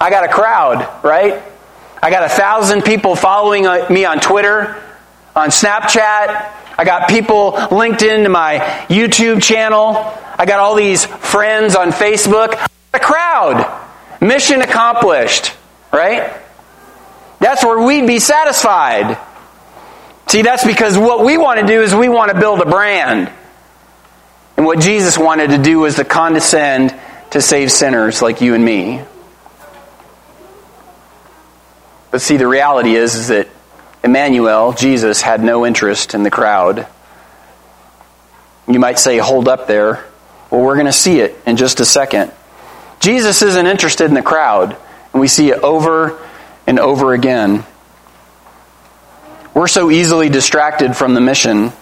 I 0.00 0.10
got 0.10 0.24
a 0.24 0.28
crowd, 0.28 1.04
right? 1.04 1.42
I 2.02 2.10
got 2.10 2.24
a 2.24 2.28
thousand 2.28 2.82
people 2.82 3.14
following 3.14 3.66
uh, 3.66 3.86
me 3.90 4.04
on 4.04 4.20
Twitter, 4.20 4.82
on 5.36 5.50
Snapchat. 5.50 6.50
I 6.78 6.84
got 6.84 7.08
people 7.08 7.52
linked 7.70 8.02
into 8.02 8.28
my 8.28 8.58
YouTube 8.88 9.42
channel. 9.42 9.96
I 10.38 10.46
got 10.46 10.58
all 10.58 10.74
these 10.74 11.04
friends 11.04 11.76
on 11.76 11.90
Facebook. 11.92 12.68
A 12.94 13.00
crowd. 13.00 13.80
Mission 14.20 14.62
accomplished, 14.62 15.52
right? 15.92 16.32
That's 17.40 17.64
where 17.64 17.84
we'd 17.84 18.06
be 18.06 18.18
satisfied. 18.18 19.18
See, 20.28 20.42
that's 20.42 20.64
because 20.64 20.96
what 20.96 21.24
we 21.24 21.36
want 21.36 21.60
to 21.60 21.66
do 21.66 21.82
is 21.82 21.94
we 21.94 22.08
want 22.08 22.30
to 22.30 22.38
build 22.38 22.60
a 22.60 22.66
brand. 22.66 23.30
And 24.56 24.64
what 24.64 24.78
Jesus 24.78 25.18
wanted 25.18 25.50
to 25.50 25.58
do 25.58 25.80
was 25.80 25.96
to 25.96 26.04
condescend 26.04 26.94
to 27.32 27.40
save 27.40 27.72
sinners 27.72 28.22
like 28.22 28.40
you 28.40 28.54
and 28.54 28.64
me. 28.64 29.02
But 32.10 32.20
see, 32.20 32.36
the 32.36 32.46
reality 32.46 32.94
is, 32.94 33.14
is 33.14 33.28
that 33.28 33.48
Emmanuel, 34.04 34.72
Jesus, 34.72 35.20
had 35.20 35.42
no 35.42 35.64
interest 35.64 36.14
in 36.14 36.22
the 36.22 36.30
crowd. 36.30 36.86
You 38.68 38.80
might 38.80 38.98
say, 38.98 39.18
hold 39.18 39.48
up 39.48 39.66
there. 39.66 40.04
Well, 40.50 40.62
we're 40.62 40.74
going 40.74 40.86
to 40.86 40.92
see 40.92 41.20
it 41.20 41.36
in 41.46 41.56
just 41.56 41.80
a 41.80 41.84
second. 41.84 42.32
Jesus 43.00 43.42
isn't 43.42 43.66
interested 43.66 44.04
in 44.06 44.14
the 44.14 44.22
crowd, 44.22 44.76
and 45.12 45.20
we 45.20 45.28
see 45.28 45.50
it 45.50 45.58
over 45.62 46.18
and 46.66 46.78
over 46.78 47.12
again. 47.12 47.64
We're 49.54 49.68
so 49.68 49.90
easily 49.90 50.28
distracted 50.28 50.96
from 50.96 51.14
the 51.14 51.20
mission. 51.20 51.72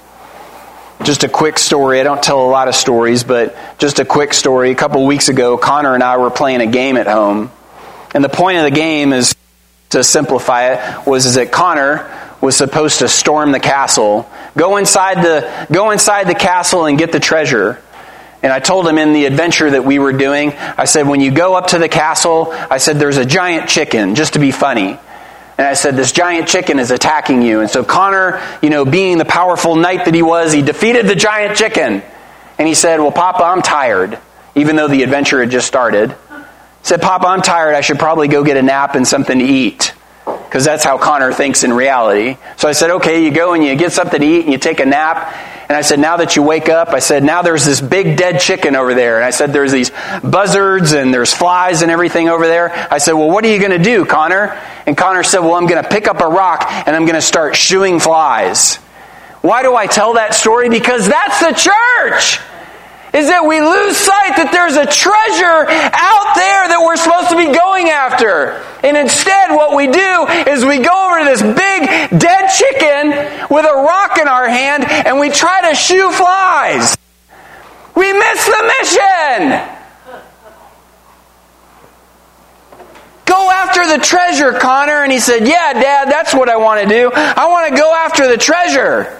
Just 1.03 1.25
a 1.25 1.29
quick 1.29 1.59
story. 1.59 2.00
I 2.00 2.03
don't 2.03 2.23
tell 2.23 2.43
a 2.43 2.50
lot 2.50 2.69
of 2.69 2.75
stories, 2.75 3.25
but 3.25 3.57
just 3.79 4.00
a 4.00 4.05
quick 4.05 4.35
story. 4.35 4.71
A 4.71 4.75
couple 4.75 5.07
weeks 5.07 5.29
ago, 5.29 5.57
Connor 5.57 5.95
and 5.95 6.03
I 6.03 6.17
were 6.17 6.31
playing 6.31 6.61
a 6.61 6.67
game 6.67 6.97
at 6.97 7.07
home. 7.07 7.50
And 8.12 8.25
the 8.25 8.29
point 8.29 8.59
of 8.59 8.65
the 8.65 8.71
game 8.71 9.12
is 9.12 9.35
to 9.90 10.04
simplify 10.04 10.73
it 10.73 11.06
was 11.06 11.35
that 11.35 11.52
Connor 11.52 12.11
was 12.40 12.56
supposed 12.56 13.00
to 13.00 13.09
storm 13.09 13.52
the 13.52 13.61
castle, 13.61 14.30
go 14.56 14.76
inside 14.76 15.23
the 15.23 15.68
go 15.70 15.90
inside 15.90 16.26
the 16.26 16.35
castle 16.35 16.87
and 16.87 16.99
get 16.99 17.12
the 17.12 17.20
treasure. 17.20 17.80
And 18.42 18.52
I 18.52 18.59
told 18.59 18.88
him 18.88 18.97
in 18.97 19.12
the 19.12 19.26
adventure 19.26 19.70
that 19.70 19.85
we 19.85 19.99
were 19.99 20.14
doing, 20.14 20.52
I 20.54 20.87
said, 20.87 21.06
when 21.06 21.20
you 21.20 21.30
go 21.30 21.54
up 21.54 21.68
to 21.68 21.78
the 21.78 21.90
castle, 21.90 22.52
I 22.52 22.78
said, 22.78 22.99
there's 22.99 23.18
a 23.18 23.26
giant 23.26 23.68
chicken, 23.68 24.14
just 24.14 24.32
to 24.32 24.38
be 24.38 24.50
funny. 24.50 24.99
And 25.59 25.66
I 25.66 25.75
said, 25.75 25.94
this 25.94 26.11
giant 26.11 26.49
chicken 26.49 26.78
is 26.78 26.90
attacking 26.90 27.42
you. 27.42 27.61
And 27.61 27.68
so 27.68 27.85
Connor, 27.85 28.40
you 28.62 28.70
know, 28.70 28.87
being 28.87 29.18
the 29.18 29.26
powerful 29.26 29.76
knight 29.76 30.06
that 30.06 30.14
he 30.14 30.23
was, 30.23 30.54
he 30.54 30.62
defeated 30.62 31.06
the 31.06 31.14
giant 31.14 31.59
chicken. 31.59 32.02
And 32.59 32.66
he 32.66 32.73
said, 32.73 32.99
well, 32.99 33.12
Papa, 33.12 33.42
I'm 33.44 33.61
tired. 33.61 34.18
Even 34.54 34.76
though 34.76 34.88
the 34.88 35.02
adventure 35.02 35.40
had 35.40 35.50
just 35.50 35.66
started. 35.66 36.16
Said, 36.83 37.03
Papa, 37.03 37.27
I'm 37.27 37.43
tired. 37.43 37.75
I 37.75 37.83
should 37.83 37.99
probably 37.99 38.29
go 38.29 38.43
get 38.43 38.57
a 38.57 38.63
nap 38.63 38.95
and 38.95 39.07
something 39.07 39.39
to 39.39 39.45
eat. 39.45 39.93
Because 40.25 40.65
that's 40.65 40.83
how 40.83 40.99
Connor 40.99 41.33
thinks 41.33 41.63
in 41.63 41.73
reality. 41.73 42.37
So 42.57 42.69
I 42.69 42.73
said, 42.73 42.91
okay, 42.91 43.25
you 43.25 43.31
go 43.31 43.55
and 43.55 43.63
you 43.65 43.77
get 43.77 43.93
something 43.93 44.21
to 44.21 44.27
eat 44.27 44.43
and 44.43 44.53
you 44.53 44.59
take 44.59 44.81
a 44.81 44.87
nap. 44.87 45.33
And 45.69 45.77
I 45.77 45.83
said, 45.83 46.01
now 46.01 46.17
that 46.17 46.35
you 46.35 46.43
wake 46.43 46.69
up, 46.69 46.89
I 46.89 46.99
said, 46.99 47.23
now 47.23 47.43
there's 47.43 47.65
this 47.65 47.81
big 47.81 48.17
dead 48.17 48.41
chicken 48.41 48.75
over 48.75 48.93
there. 48.93 49.17
And 49.17 49.25
I 49.25 49.31
said, 49.31 49.53
there's 49.53 49.71
these 49.71 49.93
buzzards 50.25 50.91
and 50.93 51.15
there's 51.15 51.33
flies 51.33 51.83
and 51.83 51.93
everything 51.93 52.29
over 52.29 52.49
there. 52.49 52.73
I 52.91 52.99
said, 52.99 53.13
well, 53.13 53.31
what 53.31 53.45
are 53.45 53.49
you 53.49 53.61
going 53.61 53.71
to 53.71 53.79
do, 53.79 54.05
Connor? 54.05 54.61
And 54.87 54.97
Connor 54.97 55.23
said, 55.23 55.39
well, 55.39 55.55
I'm 55.55 55.69
going 55.69 55.81
to 55.81 55.89
pick 55.89 56.09
up 56.09 56.21
a 56.21 56.27
rock 56.27 56.67
and 56.69 56.97
I'm 56.97 57.05
going 57.05 57.15
to 57.15 57.23
start 57.23 57.55
shooing 57.55 58.01
flies. 58.01 58.77
Why 59.43 59.63
do 59.63 59.77
I 59.77 59.87
tell 59.87 60.15
that 60.15 60.35
story? 60.35 60.69
Because 60.69 61.07
that's 61.07 61.39
the 61.39 61.53
church 61.53 62.41
is 63.12 63.26
that 63.29 63.45
we 63.47 63.61
lose 63.61 63.97
sight 63.97 64.38
that 64.38 64.50
there's 64.52 64.76
a 64.76 64.87
treasure 64.87 65.67
out 65.67 66.31
there 66.38 66.69
that 66.71 66.81
we're 66.83 66.97
supposed 66.97 67.31
to 67.31 67.37
be 67.37 67.50
going 67.50 67.90
after. 67.90 68.62
And 68.87 68.97
instead, 68.97 69.50
what 69.50 69.75
we 69.75 69.87
do 69.90 70.26
is 70.50 70.64
we 70.64 70.79
go 70.79 70.95
over 70.95 71.19
to 71.19 71.26
this 71.26 71.43
big 71.43 71.81
dead 72.19 72.49
chicken 72.55 73.11
with 73.50 73.67
a 73.67 73.75
rock 73.75 74.19
in 74.19 74.29
our 74.29 74.49
hand 74.49 74.85
and 74.87 75.19
we 75.19 75.31
try 75.31 75.71
to 75.71 75.75
shoo 75.75 76.11
flies. 76.11 76.97
We 77.97 78.12
miss 78.12 78.47
the 78.47 78.62
mission. 78.79 79.76
Go 83.26 83.50
after 83.50 83.87
the 83.87 84.02
treasure, 84.02 84.52
Connor. 84.59 85.02
And 85.02 85.12
he 85.12 85.21
said, 85.21 85.47
Yeah, 85.47 85.73
Dad, 85.75 86.11
that's 86.11 86.35
what 86.35 86.49
I 86.49 86.57
want 86.57 86.83
to 86.83 86.88
do. 86.88 87.11
I 87.14 87.47
want 87.49 87.71
to 87.71 87.76
go 87.81 87.95
after 87.95 88.26
the 88.26 88.37
treasure. 88.37 89.20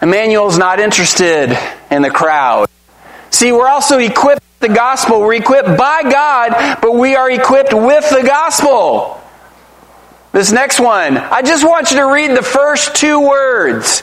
Emmanuel's 0.00 0.58
not 0.58 0.78
interested 0.78 1.56
in 1.90 2.02
the 2.02 2.10
crowd. 2.10 2.68
See, 3.30 3.52
we're 3.52 3.68
also 3.68 3.98
equipped 3.98 4.42
the 4.60 4.68
gospel. 4.68 5.20
We're 5.20 5.34
equipped 5.34 5.76
by 5.76 6.02
God, 6.02 6.78
but 6.80 6.92
we 6.92 7.14
are 7.14 7.30
equipped 7.30 7.72
with 7.72 8.08
the 8.10 8.22
gospel. 8.22 9.20
This 10.32 10.52
next 10.52 10.80
one, 10.80 11.16
I 11.16 11.42
just 11.42 11.64
want 11.64 11.90
you 11.90 11.96
to 11.98 12.04
read 12.04 12.30
the 12.36 12.42
first 12.42 12.94
two 12.94 13.26
words. 13.26 14.02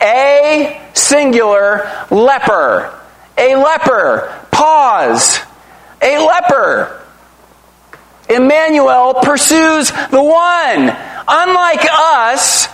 A 0.00 0.80
singular 0.94 1.90
leper. 2.10 2.98
A 3.36 3.56
leper. 3.56 4.46
Pause. 4.50 5.40
A 6.00 6.18
leper. 6.18 7.00
Emmanuel 8.28 9.14
pursues 9.14 9.90
the 9.90 10.22
one. 10.22 10.96
Unlike 11.28 11.86
us, 11.90 12.68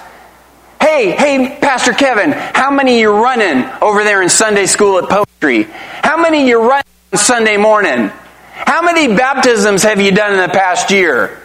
hey, 0.81 1.13
hey, 1.13 1.59
Pastor 1.61 1.93
Kevin, 1.93 2.33
how 2.33 2.71
many 2.71 3.01
you 3.01 3.11
running 3.11 3.65
over 3.81 4.05
there 4.05 4.23
in 4.23 4.29
Sunday 4.29 4.67
school 4.67 4.99
at 4.99 5.09
Poetry? 5.09 5.65
How 6.03 6.21
many 6.21 6.49
you 6.49 6.61
running 6.61 6.85
Sunday 7.15 7.57
morning? 7.57 8.11
How 8.53 8.83
many 8.83 9.15
baptisms 9.15 9.83
have 9.83 10.01
you 10.01 10.13
done 10.13 10.33
in 10.33 10.39
the 10.39 10.53
past 10.53 10.91
year? 10.91 11.39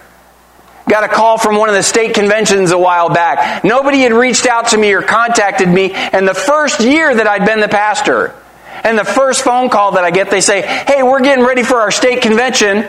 Got 0.88 1.04
a 1.04 1.08
call 1.08 1.38
from 1.38 1.56
one 1.56 1.70
of 1.70 1.76
the 1.76 1.84
state 1.84 2.14
conventions 2.14 2.72
a 2.72 2.78
while 2.78 3.10
back. 3.10 3.64
Nobody 3.64 4.02
had 4.02 4.12
reached 4.12 4.46
out 4.46 4.70
to 4.70 4.78
me 4.78 4.94
or 4.94 5.02
contacted 5.02 5.68
me, 5.68 5.92
and 5.94 6.28
the 6.28 6.34
first 6.34 6.82
year 6.82 7.16
that 7.16 7.28
I'd 7.28 7.46
been 7.46 7.60
the 7.60 7.68
pastor, 7.68 8.36
and 8.84 8.98
the 8.98 9.06
first 9.06 9.44
phone 9.44 9.70
call 9.70 9.94
that 9.94 10.04
I 10.04 10.12
get, 10.12 10.30
they 10.30 10.42
say, 10.42 10.62
Hey, 10.62 11.02
we're 11.02 11.22
getting 11.22 11.44
ready 11.44 11.64
for 11.64 11.78
our 11.78 11.92
state 11.92 12.22
convention, 12.22 12.88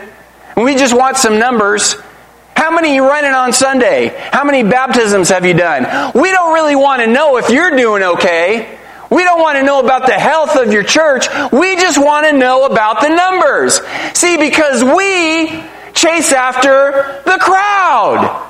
and 0.55 0.65
we 0.65 0.75
just 0.75 0.95
want 0.95 1.17
some 1.17 1.39
numbers. 1.39 1.95
How 2.57 2.71
many 2.71 2.95
you 2.95 3.07
running 3.07 3.33
on 3.33 3.53
Sunday? 3.53 4.07
How 4.31 4.43
many 4.43 4.63
baptisms 4.63 5.29
have 5.29 5.45
you 5.45 5.53
done? 5.53 6.11
We 6.19 6.31
don't 6.31 6.55
really 6.55 6.75
want 6.75 7.03
to 7.03 7.07
know 7.07 7.37
if 7.37 7.51
you're 7.51 7.77
doing 7.77 8.01
okay. 8.01 8.79
We 9.11 9.23
don't 9.23 9.39
want 9.39 9.59
to 9.59 9.63
know 9.63 9.79
about 9.79 10.07
the 10.07 10.13
health 10.13 10.55
of 10.55 10.73
your 10.73 10.81
church. 10.81 11.27
We 11.51 11.75
just 11.75 12.03
want 12.03 12.25
to 12.25 12.33
know 12.33 12.65
about 12.65 13.01
the 13.01 13.09
numbers. 13.09 13.79
See, 14.17 14.37
because 14.37 14.83
we 14.83 15.63
chase 15.93 16.33
after 16.33 17.21
the 17.25 17.37
crowd. 17.39 18.49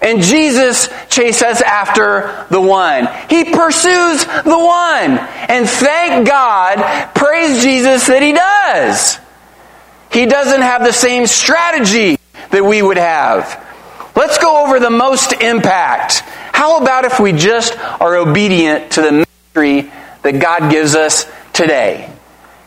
And 0.00 0.22
Jesus 0.22 0.88
chases 1.08 1.42
us 1.42 1.60
after 1.60 2.46
the 2.50 2.60
one. 2.60 3.08
He 3.28 3.42
pursues 3.42 4.24
the 4.24 4.56
one. 4.56 5.18
And 5.18 5.68
thank 5.68 6.28
God, 6.28 7.12
praise 7.16 7.60
Jesus 7.64 8.06
that 8.06 8.22
he 8.22 8.34
does. 8.34 9.18
He 10.12 10.26
doesn't 10.26 10.62
have 10.62 10.84
the 10.84 10.92
same 10.92 11.26
strategy 11.26 12.18
that 12.50 12.64
we 12.64 12.82
would 12.82 12.96
have. 12.96 13.64
Let's 14.14 14.38
go 14.38 14.64
over 14.64 14.80
the 14.80 14.90
most 14.90 15.32
impact. 15.32 16.20
How 16.52 16.78
about 16.78 17.04
if 17.04 17.20
we 17.20 17.32
just 17.32 17.78
are 18.00 18.16
obedient 18.16 18.92
to 18.92 19.02
the 19.02 19.12
ministry 19.12 19.92
that 20.22 20.40
God 20.40 20.70
gives 20.70 20.94
us 20.94 21.30
today? 21.52 22.10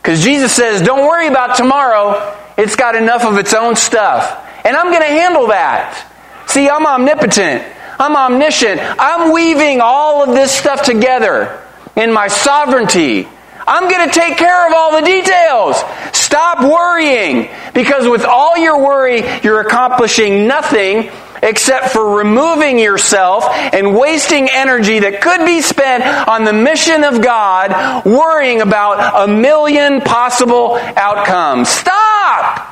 Because 0.02 0.24
Jesus 0.24 0.54
says, 0.54 0.82
don't 0.82 1.06
worry 1.06 1.28
about 1.28 1.58
tomorrow. 1.58 2.38
It's 2.58 2.76
got 2.76 2.96
enough 2.96 3.26
of 3.26 3.38
its 3.38 3.54
own 3.54 3.76
stuff. 3.76 4.48
And 4.66 4.76
I'm 4.76 4.88
going 4.88 5.02
to 5.02 5.08
handle 5.08 5.48
that. 5.48 6.08
See, 6.48 6.70
I'm 6.70 6.86
omnipotent. 6.86 7.64
I'm 8.00 8.16
omniscient. 8.16 8.80
I'm 8.82 9.32
weaving 9.32 9.80
all 9.82 10.24
of 10.24 10.36
this 10.36 10.52
stuff 10.52 10.84
together 10.84 11.62
in 11.96 12.12
my 12.12 12.28
sovereignty. 12.28 13.28
I'm 13.72 13.88
going 13.88 14.06
to 14.10 14.14
take 14.14 14.38
care 14.38 14.68
of 14.68 14.74
all 14.74 15.00
the 15.00 15.06
details. 15.06 15.78
Stop 16.12 16.62
worrying 16.62 17.50
because 17.74 18.06
with 18.06 18.26
all 18.26 18.58
your 18.58 18.84
worry, 18.84 19.24
you're 19.44 19.62
accomplishing 19.62 20.46
nothing 20.46 21.10
except 21.42 21.92
for 21.92 22.18
removing 22.18 22.80
yourself 22.80 23.46
and 23.46 23.98
wasting 23.98 24.50
energy 24.52 25.00
that 25.00 25.22
could 25.22 25.46
be 25.46 25.62
spent 25.62 26.04
on 26.28 26.44
the 26.44 26.52
mission 26.52 27.06
of 27.06 27.22
God, 27.22 28.06
worrying 28.06 28.60
about 28.60 29.30
a 29.30 29.32
million 29.32 30.02
possible 30.02 30.76
outcomes. 30.76 31.70
Stop! 31.70 32.68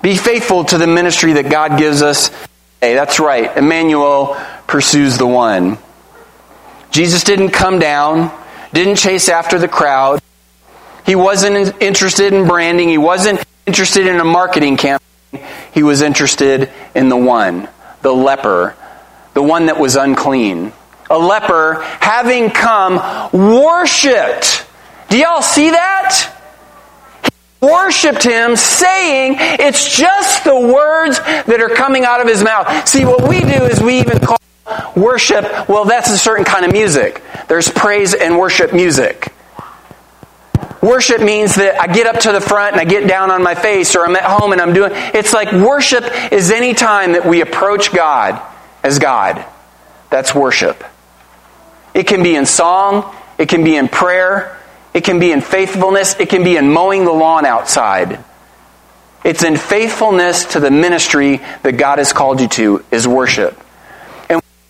Be 0.00 0.16
faithful 0.16 0.64
to 0.64 0.78
the 0.78 0.86
ministry 0.86 1.34
that 1.34 1.50
God 1.50 1.78
gives 1.78 2.00
us. 2.00 2.30
Hey, 2.80 2.94
that's 2.94 3.20
right. 3.20 3.54
Emmanuel 3.54 4.34
pursues 4.66 5.18
the 5.18 5.26
one. 5.26 5.76
Jesus 6.90 7.22
didn't 7.22 7.50
come 7.50 7.78
down, 7.78 8.32
didn't 8.72 8.96
chase 8.96 9.28
after 9.28 9.58
the 9.58 9.68
crowd. 9.68 10.20
He 11.06 11.14
wasn't 11.14 11.80
interested 11.82 12.32
in 12.32 12.46
branding. 12.46 12.88
He 12.88 12.98
wasn't 12.98 13.44
interested 13.66 14.06
in 14.06 14.20
a 14.20 14.24
marketing 14.24 14.76
campaign. 14.76 15.00
He 15.72 15.82
was 15.82 16.02
interested 16.02 16.70
in 16.94 17.08
the 17.08 17.16
one, 17.16 17.68
the 18.02 18.12
leper, 18.12 18.76
the 19.34 19.42
one 19.42 19.66
that 19.66 19.78
was 19.78 19.96
unclean. 19.96 20.72
A 21.08 21.18
leper 21.18 21.82
having 22.00 22.50
come 22.50 22.96
worshiped. 23.32 24.66
Do 25.08 25.18
y'all 25.18 25.42
see 25.42 25.70
that? 25.70 26.36
worshiped 27.60 28.22
him, 28.22 28.56
saying 28.56 29.36
it's 29.38 29.96
just 29.96 30.44
the 30.44 30.58
words 30.58 31.18
that 31.20 31.60
are 31.60 31.68
coming 31.68 32.04
out 32.04 32.20
of 32.20 32.26
his 32.26 32.42
mouth. 32.42 32.88
See, 32.88 33.04
what 33.04 33.28
we 33.28 33.40
do 33.40 33.64
is 33.64 33.80
we 33.80 34.00
even 34.00 34.18
call 34.18 34.38
worship, 34.96 35.68
well, 35.68 35.84
that's 35.84 36.10
a 36.10 36.18
certain 36.18 36.44
kind 36.44 36.64
of 36.64 36.72
music. 36.72 37.22
There's 37.48 37.68
praise 37.68 38.14
and 38.14 38.38
worship 38.38 38.72
music. 38.72 39.32
Worship 40.82 41.20
means 41.20 41.56
that 41.56 41.78
I 41.80 41.92
get 41.92 42.06
up 42.06 42.20
to 42.22 42.32
the 42.32 42.40
front 42.40 42.72
and 42.72 42.80
I 42.80 42.84
get 42.84 43.06
down 43.06 43.30
on 43.30 43.42
my 43.42 43.54
face 43.54 43.94
or 43.94 44.04
I'm 44.06 44.16
at 44.16 44.24
home 44.24 44.52
and 44.52 44.60
I'm 44.60 44.72
doing 44.72 44.92
it's 44.94 45.34
like 45.34 45.52
worship 45.52 46.04
is 46.32 46.50
any 46.50 46.72
time 46.72 47.12
that 47.12 47.26
we 47.26 47.42
approach 47.42 47.92
God 47.92 48.40
as 48.82 48.98
God. 48.98 49.44
That's 50.08 50.34
worship. 50.34 50.82
It 51.92 52.06
can 52.06 52.22
be 52.22 52.34
in 52.34 52.46
song, 52.46 53.14
it 53.36 53.48
can 53.48 53.62
be 53.62 53.76
in 53.76 53.88
prayer, 53.88 54.58
it 54.94 55.04
can 55.04 55.18
be 55.18 55.32
in 55.32 55.42
faithfulness, 55.42 56.18
it 56.18 56.30
can 56.30 56.44
be 56.44 56.56
in 56.56 56.72
mowing 56.72 57.04
the 57.04 57.12
lawn 57.12 57.44
outside. 57.44 58.24
It's 59.22 59.44
in 59.44 59.58
faithfulness 59.58 60.46
to 60.52 60.60
the 60.60 60.70
ministry 60.70 61.42
that 61.62 61.72
God 61.72 61.98
has 61.98 62.12
called 62.14 62.40
you 62.40 62.48
to 62.48 62.84
is 62.90 63.06
worship. 63.06 63.60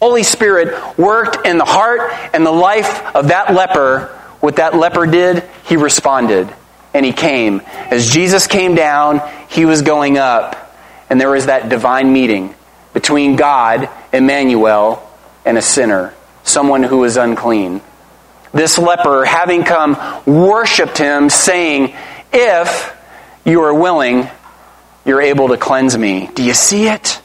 Holy 0.00 0.22
Spirit 0.22 0.98
worked 0.98 1.46
in 1.46 1.58
the 1.58 1.64
heart 1.64 2.12
and 2.32 2.44
the 2.44 2.50
life 2.50 3.14
of 3.14 3.28
that 3.28 3.52
leper 3.54 4.16
what 4.40 4.56
that 4.56 4.74
leper 4.74 5.06
did, 5.06 5.44
he 5.66 5.76
responded 5.76 6.52
and 6.92 7.06
he 7.06 7.12
came. 7.12 7.60
As 7.66 8.10
Jesus 8.10 8.46
came 8.46 8.74
down, 8.74 9.20
he 9.48 9.64
was 9.64 9.82
going 9.82 10.18
up, 10.18 10.74
and 11.08 11.20
there 11.20 11.30
was 11.30 11.46
that 11.46 11.68
divine 11.68 12.12
meeting 12.12 12.54
between 12.92 13.36
God, 13.36 13.88
Emmanuel, 14.12 15.08
and 15.44 15.56
a 15.56 15.62
sinner, 15.62 16.14
someone 16.42 16.82
who 16.82 16.98
was 16.98 17.16
unclean. 17.16 17.80
This 18.52 18.78
leper, 18.78 19.24
having 19.24 19.62
come, 19.62 19.96
worshiped 20.26 20.98
him, 20.98 21.30
saying, 21.30 21.94
If 22.32 22.96
you 23.44 23.62
are 23.62 23.74
willing, 23.74 24.28
you're 25.04 25.22
able 25.22 25.48
to 25.48 25.56
cleanse 25.56 25.96
me. 25.96 26.28
Do 26.34 26.42
you 26.42 26.54
see 26.54 26.88
it? 26.88 27.20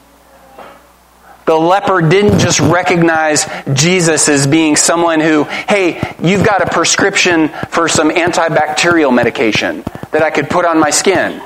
The 1.46 1.54
leper 1.54 2.02
didn't 2.02 2.40
just 2.40 2.58
recognize 2.58 3.46
Jesus 3.72 4.28
as 4.28 4.48
being 4.48 4.74
someone 4.74 5.20
who, 5.20 5.44
hey, 5.44 6.14
you've 6.20 6.44
got 6.44 6.60
a 6.60 6.66
prescription 6.68 7.48
for 7.70 7.88
some 7.88 8.10
antibacterial 8.10 9.14
medication 9.14 9.84
that 10.10 10.22
I 10.22 10.30
could 10.30 10.50
put 10.50 10.64
on 10.64 10.80
my 10.80 10.90
skin. 10.90 11.40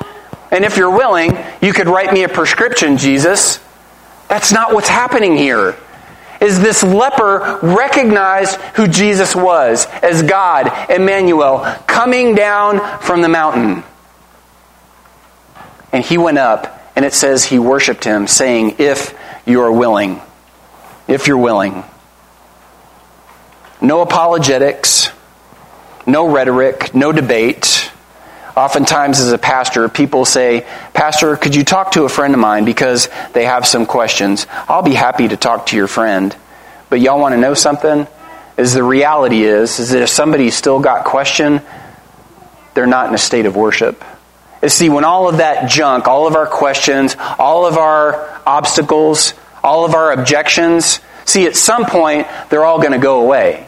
And 0.51 0.65
if 0.65 0.79
you're 0.79 0.91
willing, 0.91 1.37
you 1.61 1.75
could 1.75 1.87
write 1.87 2.15
me 2.15 2.23
a 2.23 2.31
prescription, 2.31 2.97
Jesus. 2.97 3.61
That's 4.29 4.53
not 4.53 4.73
what's 4.73 4.89
happening 4.89 5.37
here. 5.37 5.77
Is 6.41 6.59
this 6.59 6.83
leper 6.83 7.59
recognized 7.63 8.57
who 8.75 8.89
Jesus 8.89 9.37
was 9.37 9.85
as 10.03 10.23
God, 10.23 10.91
Emmanuel, 10.91 11.59
coming 11.87 12.35
down 12.35 13.03
from 13.03 13.21
the 13.21 13.29
mountain? 13.29 13.85
And 15.93 16.03
he 16.03 16.17
went 16.17 16.39
up, 16.39 16.91
and 16.97 17.05
it 17.05 17.13
says 17.13 17.45
he 17.45 17.59
worshiped 17.59 18.05
him, 18.05 18.27
saying, 18.27 18.77
If 18.79 19.15
you 19.47 19.61
are 19.63 19.73
willing. 19.73 20.21
If 21.09 21.27
you're 21.27 21.39
willing. 21.39 21.85
No 23.81 24.03
apologetics, 24.03 25.11
no 26.07 26.31
rhetoric, 26.31 26.95
no 26.95 27.13
debate. 27.13 27.91
Oftentimes, 28.57 29.21
as 29.21 29.33
a 29.33 29.39
pastor, 29.39 29.89
people 29.89 30.25
say, 30.25 30.67
Pastor, 30.93 31.37
could 31.37 31.55
you 31.55 31.65
talk 31.65 31.93
to 31.93 32.05
a 32.05 32.09
friend 32.09 32.35
of 32.35 32.41
mine 32.41 32.65
because 32.65 33.09
they 33.33 33.45
have 33.47 33.67
some 33.67 33.87
questions? 33.87 34.47
I'll 34.69 34.83
be 34.83 34.95
happy 34.95 35.29
to 35.29 35.37
talk 35.37 35.67
to 35.67 35.77
your 35.77 35.87
friend. 35.87 36.37
But 36.91 37.01
y'all 37.01 37.21
want 37.21 37.35
to 37.35 37.41
know 37.41 37.55
something? 37.55 38.07
Is 38.59 38.75
the 38.75 38.83
reality 38.83 39.45
is, 39.45 39.79
is 39.79 39.91
that 39.91 40.03
if 40.03 40.11
somebody's 40.11 40.55
still 40.55 40.81
got 40.81 41.05
question, 41.05 41.63
they're 42.75 42.87
not 42.87 43.09
in 43.09 43.15
a 43.15 43.19
state 43.19 43.47
of 43.47 43.57
worship. 43.57 44.05
Is 44.63 44.75
see, 44.75 44.89
when 44.89 45.05
all 45.05 45.29
of 45.29 45.39
that 45.39 45.71
junk, 45.71 46.07
all 46.07 46.27
of 46.27 46.37
our 46.37 46.47
questions, 46.47 47.17
all 47.39 47.67
of 47.67 47.77
our 47.77 48.41
obstacles, 48.47 49.35
all 49.63 49.85
of 49.85 49.95
our 49.95 50.13
objections, 50.13 51.01
see, 51.25 51.47
at 51.47 51.57
some 51.57 51.87
point, 51.87 52.27
they're 52.51 52.65
all 52.65 52.79
going 52.79 52.93
to 52.93 52.99
go 52.99 53.23
away. 53.23 53.67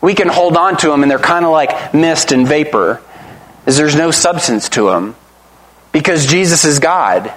We 0.00 0.14
can 0.14 0.28
hold 0.28 0.56
on 0.56 0.76
to 0.78 0.88
them 0.88 1.02
and 1.02 1.10
they're 1.10 1.18
kind 1.18 1.44
of 1.44 1.50
like 1.50 1.94
mist 1.94 2.32
and 2.32 2.46
vapor, 2.46 3.00
as 3.66 3.76
there's 3.76 3.94
no 3.94 4.10
substance 4.10 4.68
to 4.70 4.90
them. 4.90 5.16
Because 5.92 6.26
Jesus 6.26 6.64
is 6.64 6.80
God. 6.80 7.32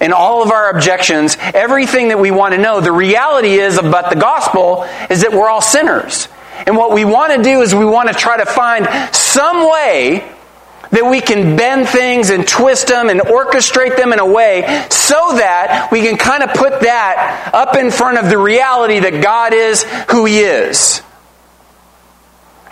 And 0.00 0.12
all 0.12 0.42
of 0.42 0.50
our 0.50 0.70
objections, 0.70 1.36
everything 1.40 2.08
that 2.08 2.18
we 2.18 2.30
want 2.30 2.54
to 2.54 2.60
know, 2.60 2.80
the 2.80 2.92
reality 2.92 3.54
is 3.54 3.78
about 3.78 4.10
the 4.10 4.16
gospel 4.16 4.86
is 5.10 5.22
that 5.22 5.32
we're 5.32 5.48
all 5.48 5.60
sinners. 5.60 6.28
And 6.66 6.76
what 6.76 6.92
we 6.92 7.04
want 7.04 7.34
to 7.34 7.42
do 7.42 7.62
is 7.62 7.74
we 7.74 7.84
want 7.84 8.08
to 8.08 8.14
try 8.14 8.36
to 8.36 8.46
find 8.46 8.86
some 9.14 9.70
way 9.70 10.30
that 10.90 11.08
we 11.08 11.20
can 11.20 11.56
bend 11.56 11.88
things 11.88 12.30
and 12.30 12.46
twist 12.46 12.88
them 12.88 13.08
and 13.08 13.20
orchestrate 13.20 13.96
them 13.96 14.12
in 14.12 14.18
a 14.18 14.26
way 14.26 14.62
so 14.90 15.36
that 15.36 15.88
we 15.92 16.02
can 16.02 16.16
kind 16.16 16.42
of 16.42 16.50
put 16.50 16.80
that 16.80 17.50
up 17.54 17.76
in 17.76 17.90
front 17.90 18.18
of 18.18 18.28
the 18.28 18.38
reality 18.38 18.98
that 18.98 19.22
God 19.22 19.54
is 19.54 19.84
who 20.10 20.24
He 20.24 20.40
is. 20.40 21.02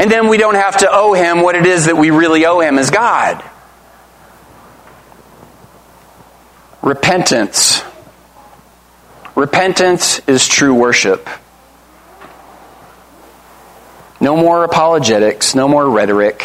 And 0.00 0.10
then 0.10 0.28
we 0.28 0.36
don't 0.36 0.54
have 0.54 0.78
to 0.78 0.88
owe 0.90 1.12
Him 1.12 1.42
what 1.42 1.54
it 1.54 1.66
is 1.66 1.86
that 1.86 1.96
we 1.96 2.10
really 2.10 2.44
owe 2.46 2.60
Him 2.60 2.78
as 2.78 2.90
God. 2.90 3.42
Repentance. 6.82 7.82
Repentance 9.34 10.20
is 10.26 10.48
true 10.48 10.74
worship. 10.74 11.28
No 14.20 14.36
more 14.36 14.64
apologetics, 14.64 15.54
no 15.54 15.68
more 15.68 15.88
rhetoric. 15.88 16.44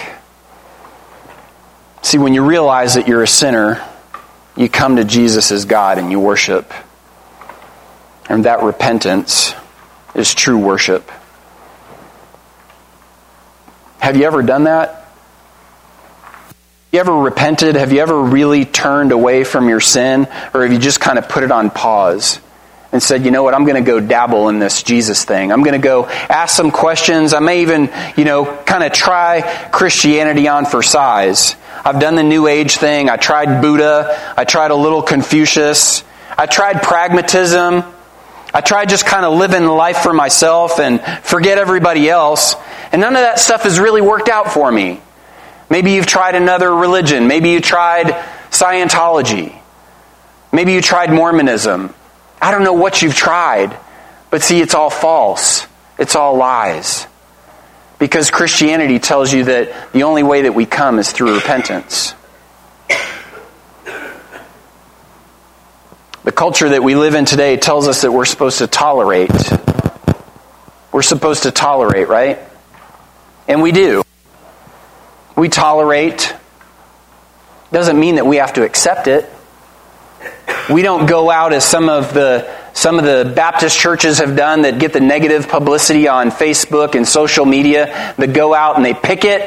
See, 2.03 2.19
when 2.19 2.33
you 2.33 2.45
realize 2.45 2.93
that 2.93 3.07
you're 3.07 3.23
a 3.23 3.27
sinner, 3.27 3.83
you 4.55 4.69
come 4.69 4.97
to 4.97 5.03
Jesus 5.03 5.51
as 5.51 5.65
God 5.65 5.97
and 5.97 6.11
you 6.11 6.19
worship. 6.19 6.71
And 8.29 8.45
that 8.45 8.61
repentance 8.61 9.55
is 10.13 10.35
true 10.35 10.57
worship. 10.57 11.09
Have 13.99 14.15
you 14.15 14.25
ever 14.25 14.43
done 14.43 14.65
that? 14.65 15.03
you 16.93 16.99
ever 16.99 17.11
repented? 17.11 17.75
Have 17.75 17.91
you 17.91 18.01
ever 18.01 18.21
really 18.21 18.65
turned 18.65 19.11
away 19.11 19.43
from 19.43 19.67
your 19.67 19.79
sin? 19.79 20.27
Or 20.53 20.61
have 20.61 20.71
you 20.71 20.77
just 20.77 20.99
kind 20.99 21.17
of 21.17 21.27
put 21.27 21.43
it 21.43 21.51
on 21.51 21.71
pause 21.71 22.39
and 22.93 23.01
said, 23.01 23.25
you 23.25 23.31
know 23.31 23.41
what, 23.41 23.55
I'm 23.55 23.65
going 23.65 23.83
to 23.83 23.91
go 23.91 23.99
dabble 23.99 24.49
in 24.49 24.59
this 24.59 24.83
Jesus 24.83 25.25
thing. 25.25 25.51
I'm 25.51 25.63
going 25.63 25.73
to 25.73 25.85
go 25.85 26.05
ask 26.05 26.55
some 26.55 26.69
questions. 26.69 27.33
I 27.33 27.39
may 27.39 27.63
even, 27.63 27.89
you 28.15 28.23
know, 28.23 28.45
kind 28.63 28.83
of 28.83 28.93
try 28.93 29.41
Christianity 29.71 30.47
on 30.47 30.65
for 30.65 30.83
size. 30.83 31.55
I've 31.83 31.99
done 31.99 32.15
the 32.15 32.23
New 32.23 32.47
Age 32.47 32.77
thing. 32.77 33.09
I 33.09 33.17
tried 33.17 33.61
Buddha. 33.61 34.33
I 34.37 34.45
tried 34.45 34.69
a 34.69 34.75
little 34.75 35.01
Confucius. 35.01 36.03
I 36.37 36.45
tried 36.45 36.83
pragmatism. 36.83 37.83
I 38.53 38.61
tried 38.61 38.89
just 38.89 39.07
kind 39.07 39.25
of 39.25 39.39
living 39.39 39.65
life 39.65 39.97
for 39.97 40.13
myself 40.13 40.79
and 40.79 41.01
forget 41.23 41.57
everybody 41.57 42.07
else. 42.07 42.55
And 42.91 43.01
none 43.01 43.15
of 43.15 43.21
that 43.21 43.39
stuff 43.39 43.63
has 43.63 43.79
really 43.79 44.01
worked 44.01 44.29
out 44.29 44.53
for 44.53 44.71
me. 44.71 45.01
Maybe 45.67 45.93
you've 45.93 46.05
tried 46.05 46.35
another 46.35 46.71
religion. 46.73 47.27
Maybe 47.27 47.49
you 47.49 47.59
tried 47.59 48.05
Scientology. 48.51 49.59
Maybe 50.51 50.73
you 50.73 50.81
tried 50.81 51.11
Mormonism. 51.11 51.95
I 52.43 52.51
don't 52.51 52.63
know 52.63 52.73
what 52.73 53.01
you've 53.01 53.15
tried, 53.15 53.77
but 54.29 54.41
see, 54.41 54.59
it's 54.59 54.75
all 54.75 54.89
false. 54.89 55.65
It's 55.97 56.15
all 56.15 56.35
lies. 56.35 57.07
Because 57.99 58.29
Christianity 58.29 58.99
tells 58.99 59.31
you 59.31 59.45
that 59.45 59.93
the 59.93 60.03
only 60.03 60.23
way 60.23 60.41
that 60.41 60.53
we 60.53 60.65
come 60.65 60.99
is 60.99 61.11
through 61.11 61.35
repentance. 61.35 62.13
The 66.25 66.31
culture 66.31 66.69
that 66.69 66.83
we 66.83 66.95
live 66.95 67.15
in 67.15 67.25
today 67.25 67.57
tells 67.57 67.87
us 67.87 68.01
that 68.01 68.11
we're 68.11 68.25
supposed 68.25 68.57
to 68.57 68.67
tolerate. 68.67 69.31
We're 70.91 71.01
supposed 71.01 71.43
to 71.43 71.51
tolerate, 71.51 72.07
right? 72.07 72.39
And 73.47 73.61
we 73.61 73.71
do 73.71 74.03
we 75.35 75.49
tolerate 75.49 76.33
doesn't 77.71 77.99
mean 77.99 78.15
that 78.15 78.25
we 78.25 78.37
have 78.37 78.53
to 78.53 78.63
accept 78.63 79.07
it. 79.07 79.29
We 80.69 80.81
don't 80.81 81.07
go 81.07 81.29
out 81.29 81.51
as 81.51 81.65
some 81.65 81.89
of 81.89 82.13
the 82.13 82.49
some 82.73 82.97
of 82.97 83.05
the 83.05 83.31
Baptist 83.35 83.77
churches 83.77 84.19
have 84.19 84.35
done 84.35 84.63
that 84.63 84.79
get 84.79 84.93
the 84.93 84.99
negative 84.99 85.47
publicity 85.47 86.07
on 86.07 86.31
Facebook 86.31 86.95
and 86.95 87.07
social 87.07 87.45
media 87.45 88.13
that 88.17 88.33
go 88.33 88.53
out 88.53 88.77
and 88.77 88.85
they 88.85 88.93
picket 88.93 89.41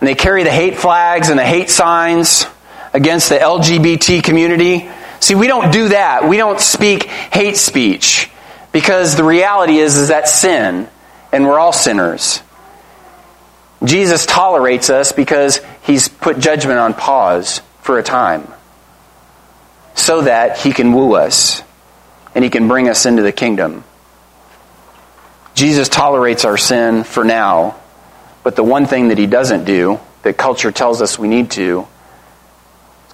and 0.00 0.08
they 0.08 0.14
carry 0.14 0.42
the 0.42 0.50
hate 0.50 0.76
flags 0.76 1.30
and 1.30 1.38
the 1.38 1.44
hate 1.44 1.70
signs 1.70 2.46
against 2.92 3.30
the 3.30 3.36
LGBT 3.36 4.22
community. 4.22 4.90
See, 5.20 5.34
we 5.34 5.46
don't 5.46 5.72
do 5.72 5.88
that. 5.88 6.28
We 6.28 6.36
don't 6.36 6.60
speak 6.60 7.04
hate 7.04 7.56
speech 7.56 8.30
because 8.72 9.16
the 9.16 9.24
reality 9.24 9.78
is 9.78 9.96
is 9.96 10.08
that 10.08 10.28
sin 10.28 10.88
and 11.32 11.46
we're 11.46 11.58
all 11.58 11.72
sinners. 11.72 12.42
Jesus 13.84 14.26
tolerates 14.26 14.90
us 14.90 15.12
because 15.12 15.60
he's 15.82 16.08
put 16.08 16.38
judgment 16.40 16.78
on 16.78 16.92
pause 16.92 17.62
for 17.80 17.98
a 17.98 18.02
time 18.02 18.52
so 20.06 20.22
that 20.22 20.58
he 20.58 20.72
can 20.72 20.92
woo 20.92 21.16
us 21.16 21.62
and 22.34 22.44
he 22.44 22.50
can 22.50 22.68
bring 22.68 22.88
us 22.88 23.06
into 23.06 23.22
the 23.22 23.32
kingdom. 23.32 23.82
Jesus 25.54 25.88
tolerates 25.88 26.44
our 26.44 26.56
sin 26.56 27.02
for 27.02 27.24
now, 27.24 27.76
but 28.44 28.56
the 28.56 28.62
one 28.62 28.86
thing 28.86 29.08
that 29.08 29.18
he 29.18 29.26
doesn't 29.26 29.64
do, 29.64 29.98
that 30.22 30.36
culture 30.36 30.70
tells 30.70 31.02
us 31.02 31.18
we 31.18 31.28
need 31.28 31.50
to, 31.52 31.88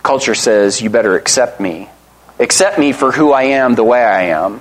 culture 0.02 0.34
says, 0.34 0.82
you 0.82 0.90
better 0.90 1.16
accept 1.16 1.60
me. 1.60 1.88
Accept 2.38 2.78
me 2.78 2.92
for 2.92 3.10
who 3.10 3.32
I 3.32 3.44
am, 3.44 3.74
the 3.74 3.84
way 3.84 4.02
I 4.02 4.22
am. 4.24 4.60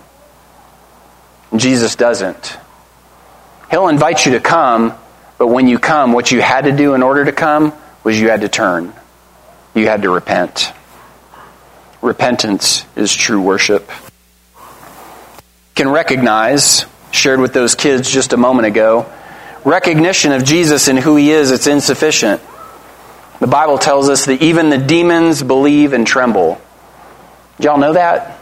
And 1.51 1.59
Jesus 1.59 1.95
doesn't. 1.95 2.57
He'll 3.69 3.89
invite 3.89 4.25
you 4.25 4.33
to 4.33 4.39
come 4.39 4.93
but 5.41 5.47
when 5.47 5.67
you 5.67 5.79
come, 5.79 6.13
what 6.13 6.31
you 6.31 6.39
had 6.39 6.65
to 6.65 6.71
do 6.71 6.93
in 6.93 7.01
order 7.01 7.25
to 7.25 7.31
come 7.31 7.73
was 8.03 8.19
you 8.19 8.29
had 8.29 8.41
to 8.41 8.47
turn. 8.47 8.93
You 9.73 9.87
had 9.87 10.03
to 10.03 10.11
repent. 10.11 10.71
Repentance 12.01 12.85
is 12.95 13.13
true 13.13 13.41
worship. 13.41 13.89
Can 15.75 15.89
recognize, 15.89 16.85
shared 17.11 17.39
with 17.39 17.53
those 17.53 17.75
kids 17.75 18.09
just 18.09 18.33
a 18.33 18.37
moment 18.37 18.67
ago, 18.67 19.11
recognition 19.63 20.31
of 20.31 20.43
Jesus 20.43 20.87
and 20.87 20.97
who 20.97 21.15
he 21.15 21.31
is, 21.31 21.51
it's 21.51 21.67
insufficient. 21.67 22.41
The 23.39 23.47
Bible 23.47 23.77
tells 23.77 24.09
us 24.09 24.25
that 24.25 24.41
even 24.41 24.69
the 24.69 24.77
demons 24.77 25.41
believe 25.41 25.93
and 25.93 26.05
tremble. 26.05 26.61
Y'all 27.59 27.77
know 27.77 27.93
that? 27.93 28.39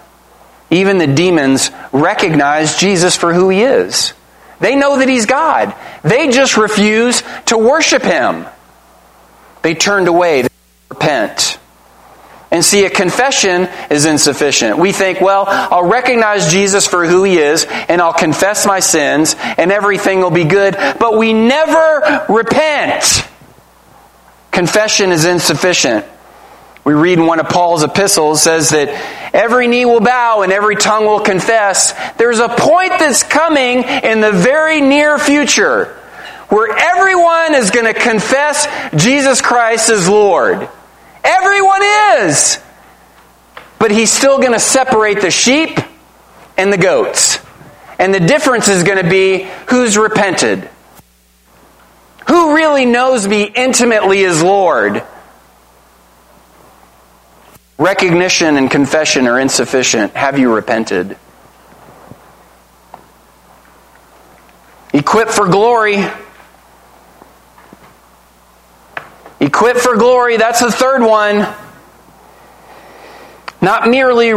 Even 0.69 0.97
the 0.97 1.07
demons 1.07 1.71
recognize 1.91 2.77
Jesus 2.77 3.15
for 3.15 3.33
who 3.33 3.49
he 3.49 3.61
is. 3.61 4.13
They 4.59 4.75
know 4.75 4.97
that 4.99 5.07
He's 5.07 5.25
God. 5.25 5.73
They 6.03 6.29
just 6.29 6.57
refuse 6.57 7.23
to 7.45 7.57
worship 7.57 8.03
Him. 8.03 8.45
They 9.61 9.73
turned 9.73 10.07
away. 10.07 10.43
They 10.43 10.49
repent. 10.89 11.57
And 12.51 12.65
see, 12.65 12.85
a 12.85 12.89
confession 12.89 13.69
is 13.91 14.05
insufficient. 14.05 14.79
We 14.79 14.91
think, 14.91 15.21
well, 15.21 15.45
I'll 15.47 15.85
recognize 15.85 16.51
Jesus 16.51 16.87
for 16.87 17.05
who 17.05 17.23
He 17.23 17.37
is, 17.37 17.65
and 17.65 18.01
I'll 18.01 18.13
confess 18.13 18.65
my 18.65 18.79
sins, 18.79 19.35
and 19.39 19.71
everything 19.71 20.19
will 20.19 20.31
be 20.31 20.45
good. 20.45 20.75
But 20.99 21.17
we 21.17 21.31
never 21.33 22.25
repent. 22.27 23.23
Confession 24.51 25.11
is 25.11 25.25
insufficient. 25.25 26.05
We 26.83 26.93
read 26.95 27.19
in 27.19 27.27
one 27.27 27.39
of 27.39 27.49
Paul's 27.49 27.83
epistles 27.83 28.41
says 28.41 28.69
that 28.69 28.89
every 29.31 29.67
knee 29.67 29.85
will 29.85 29.99
bow 29.99 30.41
and 30.41 30.51
every 30.51 30.75
tongue 30.75 31.05
will 31.05 31.19
confess. 31.19 31.93
There's 32.13 32.39
a 32.39 32.49
point 32.49 32.93
that's 32.97 33.21
coming 33.21 33.83
in 33.83 34.21
the 34.21 34.31
very 34.31 34.81
near 34.81 35.19
future 35.19 35.95
where 36.47 36.75
everyone 36.75 37.53
is 37.53 37.69
going 37.69 37.85
to 37.85 37.93
confess 37.93 38.67
Jesus 38.95 39.39
Christ 39.39 39.91
as 39.91 40.09
Lord. 40.09 40.67
Everyone 41.23 41.81
is. 42.19 42.59
But 43.79 43.91
he's 43.91 44.11
still 44.11 44.39
going 44.39 44.53
to 44.53 44.59
separate 44.59 45.21
the 45.21 45.31
sheep 45.31 45.79
and 46.57 46.71
the 46.71 46.77
goats. 46.77 47.39
And 47.97 48.13
the 48.13 48.19
difference 48.19 48.67
is 48.67 48.83
going 48.83 49.03
to 49.03 49.09
be 49.09 49.47
who's 49.67 49.97
repented. 49.97 50.69
Who 52.27 52.55
really 52.55 52.85
knows 52.85 53.27
me 53.27 53.43
intimately 53.43 54.23
as 54.23 54.43
Lord? 54.43 55.03
Recognition 57.77 58.57
and 58.57 58.69
confession 58.69 59.25
are 59.27 59.39
insufficient. 59.39 60.13
Have 60.13 60.37
you 60.37 60.53
repented? 60.53 61.17
Equip 64.93 65.29
for 65.29 65.47
glory. 65.47 66.05
Equip 69.39 69.77
for 69.77 69.95
glory, 69.97 70.37
that's 70.37 70.59
the 70.59 70.71
third 70.71 71.01
one. 71.01 71.47
Not 73.61 73.87
merely 73.87 74.33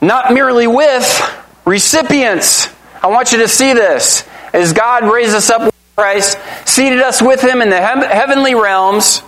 not 0.00 0.32
merely 0.32 0.66
with 0.66 1.44
recipients. 1.64 2.68
I 3.02 3.08
want 3.08 3.32
you 3.32 3.38
to 3.38 3.48
see 3.48 3.72
this. 3.72 4.26
As 4.52 4.72
God 4.72 5.04
raised 5.10 5.34
us 5.34 5.50
up 5.50 5.62
with 5.62 5.74
Christ, 5.96 6.38
seated 6.64 7.00
us 7.00 7.20
with 7.22 7.42
him 7.42 7.62
in 7.62 7.70
the 7.70 7.80
heavenly 7.80 8.54
realms, 8.54 9.22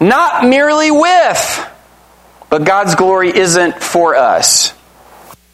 Not 0.00 0.46
merely 0.46 0.90
with, 0.90 1.70
but 2.50 2.64
God's 2.64 2.94
glory 2.94 3.36
isn't 3.36 3.82
for 3.82 4.14
us, 4.14 4.72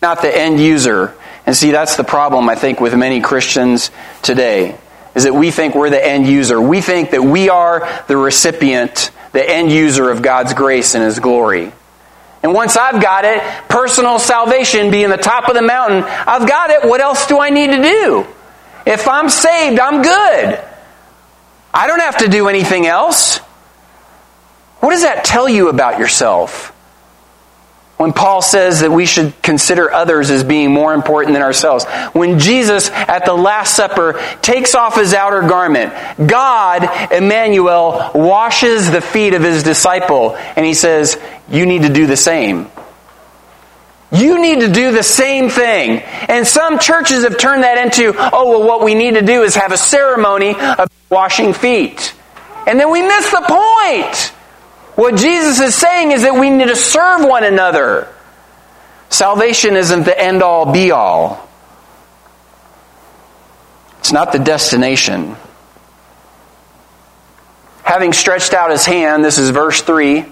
not 0.03 0.21
the 0.21 0.37
end 0.37 0.61
user. 0.61 1.15
And 1.47 1.57
see, 1.57 1.71
that's 1.71 1.97
the 1.97 2.05
problem, 2.05 2.49
I 2.49 2.55
think, 2.55 2.81
with 2.81 2.95
many 2.95 3.21
Christians 3.21 3.91
today, 4.23 4.79
is 5.15 5.25
that 5.25 5.35
we 5.35 5.51
think 5.51 5.75
we're 5.75 5.91
the 5.91 6.05
end 6.05 6.27
user. 6.27 6.61
We 6.61 6.81
think 6.81 7.11
that 7.11 7.23
we 7.23 7.49
are 7.49 7.89
the 8.09 8.17
recipient, 8.17 9.11
the 9.33 9.49
end 9.49 9.71
user 9.71 10.11
of 10.11 10.23
God's 10.23 10.55
grace 10.55 10.95
and 10.95 11.05
His 11.05 11.21
glory. 11.21 11.73
And 12.43 12.53
once 12.53 12.77
I've 12.77 13.01
got 13.01 13.25
it, 13.25 13.43
personal 13.69 14.19
salvation 14.19 14.91
being 14.91 15.09
the 15.09 15.17
top 15.17 15.49
of 15.49 15.55
the 15.55 15.63
mountain, 15.63 16.05
I've 16.05 16.47
got 16.47 16.71
it. 16.71 16.85
What 16.87 17.01
else 17.01 17.27
do 17.27 17.39
I 17.39 17.49
need 17.49 17.69
to 17.69 17.83
do? 17.83 18.27
If 18.85 19.09
I'm 19.09 19.31
saved, 19.31 19.81
I'm 19.81 20.03
good. 20.03 20.63
I 21.73 21.87
don't 21.87 22.01
have 22.01 22.19
to 22.19 22.29
do 22.29 22.49
anything 22.49 22.87
else. 22.87 23.39
What 24.81 24.91
does 24.91 25.03
that 25.03 25.25
tell 25.25 25.49
you 25.49 25.71
about 25.71 25.99
yourself? 25.99 26.74
When 27.97 28.13
Paul 28.13 28.43
says 28.43 28.81
that 28.81 28.91
we 28.91 29.07
should 29.07 29.41
consider 29.41 29.93
others 29.93 30.29
as 30.31 30.43
being 30.43 30.73
more 30.73 30.95
important 30.95 31.35
than 31.35 31.43
ourselves. 31.43 31.85
When 32.13 32.41
Jesus 32.41 32.91
at 32.91 33.25
the 33.25 33.35
Last 33.35 33.77
Supper 33.77 34.21
takes 34.43 34.75
off 34.75 34.97
his 34.97 35.15
outer 35.15 35.43
garment, 35.43 35.93
God, 36.29 37.13
Emmanuel, 37.13 38.11
washes 38.13 38.91
the 38.91 39.01
feet 39.01 39.35
of 39.35 39.43
his 39.43 39.63
disciple 39.63 40.35
and 40.57 40.67
he 40.67 40.75
says, 40.75 41.21
You 41.49 41.67
need 41.67 41.83
to 41.83 41.89
do 41.89 42.07
the 42.07 42.17
same. 42.17 42.69
You 44.11 44.41
need 44.41 44.61
to 44.61 44.73
do 44.73 44.93
the 44.93 45.03
same 45.03 45.49
thing. 45.49 46.01
And 46.29 46.47
some 46.47 46.79
churches 46.79 47.25
have 47.25 47.37
turned 47.37 47.65
that 47.65 47.79
into, 47.79 48.15
oh, 48.17 48.51
well, 48.51 48.67
what 48.67 48.85
we 48.85 48.95
need 48.95 49.15
to 49.15 49.23
do 49.23 49.43
is 49.43 49.57
have 49.57 49.73
a 49.73 49.77
ceremony 49.77 50.55
of 50.55 50.89
washing 51.11 51.53
feet. 51.53 52.15
And 52.67 52.79
then 52.79 52.91
we 52.91 53.03
miss 53.03 53.31
the 53.31 53.41
point. 53.41 54.34
What 54.95 55.17
Jesus 55.17 55.61
is 55.61 55.75
saying 55.75 56.13
is 56.13 56.23
that 56.23 56.35
we 56.35 56.51
need 56.51 56.69
to 56.69 56.77
serve 56.77 57.25
one 57.25 57.45
another. 57.45 58.09
Salvation 59.09 59.77
isn't 59.77 60.05
the 60.05 60.19
end 60.19 60.43
all 60.43 60.73
be 60.73 60.91
all, 60.91 61.49
it's 63.99 64.13
not 64.13 64.33
the 64.33 64.39
destination. 64.39 65.37
Having 67.83 68.15
stretched 68.15 68.55
out 68.55 68.71
his 68.71 68.85
hand, 68.87 69.25
this 69.25 69.39
is 69.39 69.51
verse 69.51 69.83
3. 69.83 70.25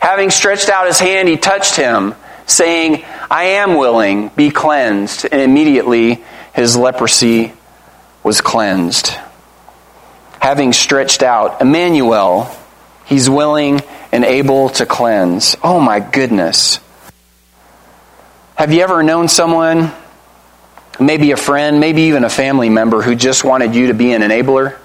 Having 0.00 0.30
stretched 0.30 0.68
out 0.68 0.86
his 0.86 0.98
hand, 0.98 1.28
he 1.28 1.36
touched 1.36 1.76
him, 1.76 2.14
saying, 2.46 3.04
I 3.30 3.44
am 3.44 3.76
willing, 3.76 4.28
be 4.28 4.50
cleansed. 4.50 5.26
And 5.30 5.40
immediately 5.40 6.24
his 6.54 6.76
leprosy 6.76 7.52
was 8.22 8.40
cleansed. 8.40 9.08
Having 10.40 10.72
stretched 10.72 11.22
out, 11.22 11.60
Emmanuel, 11.60 12.50
he's 13.04 13.28
willing 13.30 13.80
and 14.14 14.24
able 14.24 14.68
to 14.68 14.86
cleanse. 14.86 15.56
Oh 15.60 15.80
my 15.80 15.98
goodness. 15.98 16.78
Have 18.54 18.72
you 18.72 18.80
ever 18.82 19.02
known 19.02 19.26
someone, 19.26 19.90
maybe 21.00 21.32
a 21.32 21.36
friend, 21.36 21.80
maybe 21.80 22.02
even 22.02 22.22
a 22.22 22.30
family 22.30 22.68
member, 22.68 23.02
who 23.02 23.16
just 23.16 23.42
wanted 23.42 23.74
you 23.74 23.88
to 23.88 23.94
be 23.94 24.12
an 24.12 24.22
enabler? 24.22 24.78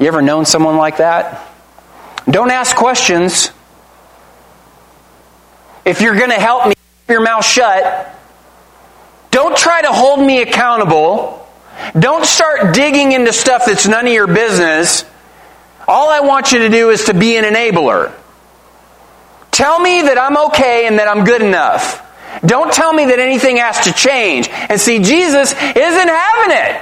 You 0.00 0.08
ever 0.08 0.22
known 0.22 0.44
someone 0.44 0.76
like 0.76 0.96
that? 0.96 1.48
Don't 2.28 2.50
ask 2.50 2.74
questions. 2.74 3.52
If 5.84 6.00
you're 6.00 6.16
going 6.16 6.30
to 6.30 6.40
help 6.40 6.66
me, 6.66 6.74
keep 6.74 7.10
your 7.10 7.20
mouth 7.20 7.44
shut. 7.44 8.12
Don't 9.30 9.56
try 9.56 9.82
to 9.82 9.92
hold 9.92 10.18
me 10.18 10.42
accountable. 10.42 11.48
Don't 11.96 12.26
start 12.26 12.74
digging 12.74 13.12
into 13.12 13.32
stuff 13.32 13.66
that's 13.66 13.86
none 13.86 14.08
of 14.08 14.12
your 14.12 14.26
business. 14.26 15.04
All 15.88 16.08
I 16.08 16.20
want 16.20 16.52
you 16.52 16.60
to 16.60 16.68
do 16.68 16.90
is 16.90 17.04
to 17.04 17.14
be 17.14 17.36
an 17.36 17.44
enabler. 17.44 18.12
Tell 19.50 19.78
me 19.78 20.02
that 20.02 20.18
I'm 20.18 20.36
okay 20.48 20.86
and 20.86 20.98
that 20.98 21.08
I'm 21.08 21.24
good 21.24 21.42
enough. 21.42 22.06
Don't 22.44 22.72
tell 22.72 22.92
me 22.92 23.06
that 23.06 23.18
anything 23.18 23.56
has 23.56 23.80
to 23.84 23.92
change. 23.92 24.48
And 24.48 24.80
see, 24.80 25.00
Jesus 25.00 25.52
isn't 25.52 26.08
having 26.08 26.56
it. 26.56 26.80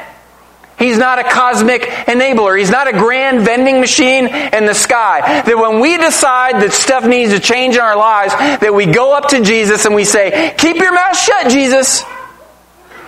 He's 0.78 0.96
not 0.96 1.18
a 1.18 1.24
cosmic 1.24 1.82
enabler. 1.82 2.56
He's 2.56 2.70
not 2.70 2.86
a 2.86 2.92
grand 2.92 3.44
vending 3.44 3.80
machine 3.80 4.26
in 4.26 4.66
the 4.66 4.74
sky. 4.74 5.42
That 5.42 5.58
when 5.58 5.80
we 5.80 5.96
decide 5.96 6.62
that 6.62 6.72
stuff 6.72 7.04
needs 7.04 7.32
to 7.32 7.40
change 7.40 7.74
in 7.74 7.80
our 7.80 7.96
lives, 7.96 8.32
that 8.34 8.72
we 8.72 8.86
go 8.86 9.12
up 9.12 9.28
to 9.30 9.42
Jesus 9.42 9.86
and 9.86 9.94
we 9.94 10.04
say, 10.04 10.54
keep 10.56 10.76
your 10.76 10.92
mouth 10.92 11.18
shut, 11.18 11.50
Jesus. 11.50 12.04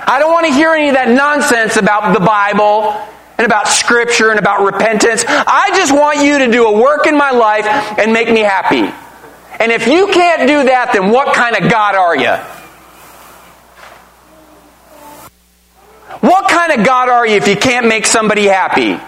I 0.04 0.18
don't 0.18 0.32
want 0.32 0.46
to 0.46 0.52
hear 0.52 0.72
any 0.72 0.88
of 0.88 0.94
that 0.94 1.10
nonsense 1.10 1.76
about 1.76 2.12
the 2.12 2.24
Bible 2.24 3.00
and 3.40 3.46
about 3.46 3.68
scripture 3.68 4.28
and 4.28 4.38
about 4.38 4.66
repentance. 4.66 5.24
I 5.26 5.70
just 5.74 5.94
want 5.94 6.22
you 6.22 6.40
to 6.40 6.52
do 6.52 6.66
a 6.66 6.78
work 6.78 7.06
in 7.06 7.16
my 7.16 7.30
life 7.30 7.64
and 7.98 8.12
make 8.12 8.30
me 8.30 8.40
happy. 8.40 8.92
And 9.58 9.72
if 9.72 9.86
you 9.86 10.08
can't 10.08 10.46
do 10.46 10.64
that, 10.64 10.92
then 10.92 11.10
what 11.10 11.34
kind 11.34 11.56
of 11.56 11.70
God 11.70 11.94
are 11.94 12.14
you? 12.14 12.34
What 16.20 16.50
kind 16.50 16.78
of 16.78 16.84
God 16.84 17.08
are 17.08 17.26
you 17.26 17.36
if 17.36 17.48
you 17.48 17.56
can't 17.56 17.86
make 17.88 18.04
somebody 18.04 18.44
happy? 18.44 19.00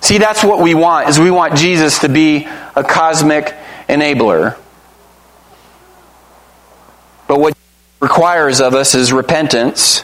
See, 0.00 0.18
that's 0.18 0.42
what 0.42 0.60
we 0.60 0.74
want, 0.74 1.08
is 1.08 1.20
we 1.20 1.30
want 1.30 1.54
Jesus 1.54 2.00
to 2.00 2.08
be 2.08 2.48
a 2.74 2.82
cosmic 2.82 3.54
enabler. 3.88 4.56
But 7.28 7.38
what 7.38 7.56
requires 8.00 8.60
of 8.60 8.74
us 8.74 8.96
is 8.96 9.12
repentance 9.12 10.02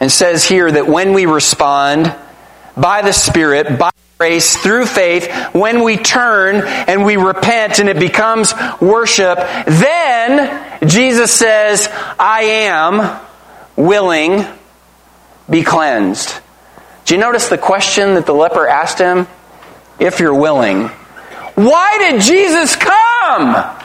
and 0.00 0.10
says 0.10 0.44
here 0.44 0.70
that 0.70 0.86
when 0.88 1.12
we 1.12 1.26
respond 1.26 2.14
by 2.76 3.02
the 3.02 3.12
Spirit, 3.12 3.78
by 3.78 3.90
grace, 4.18 4.56
through 4.56 4.86
faith, 4.86 5.30
when 5.52 5.82
we 5.84 5.96
turn 5.96 6.62
and 6.66 7.04
we 7.04 7.16
repent 7.16 7.78
and 7.78 7.88
it 7.88 7.98
becomes 7.98 8.52
worship, 8.80 9.38
then 9.66 10.88
Jesus 10.88 11.32
says, 11.32 11.88
I 12.18 12.42
am 12.42 13.20
willing, 13.76 14.44
be 15.48 15.62
cleansed. 15.62 16.40
Do 17.04 17.14
you 17.14 17.20
notice 17.20 17.48
the 17.48 17.58
question 17.58 18.14
that 18.14 18.26
the 18.26 18.34
leper 18.34 18.66
asked 18.66 18.98
him? 18.98 19.26
If 19.98 20.18
you're 20.18 20.34
willing. 20.34 20.88
Why 21.54 21.98
did 21.98 22.22
Jesus 22.22 22.74
come? 22.76 23.79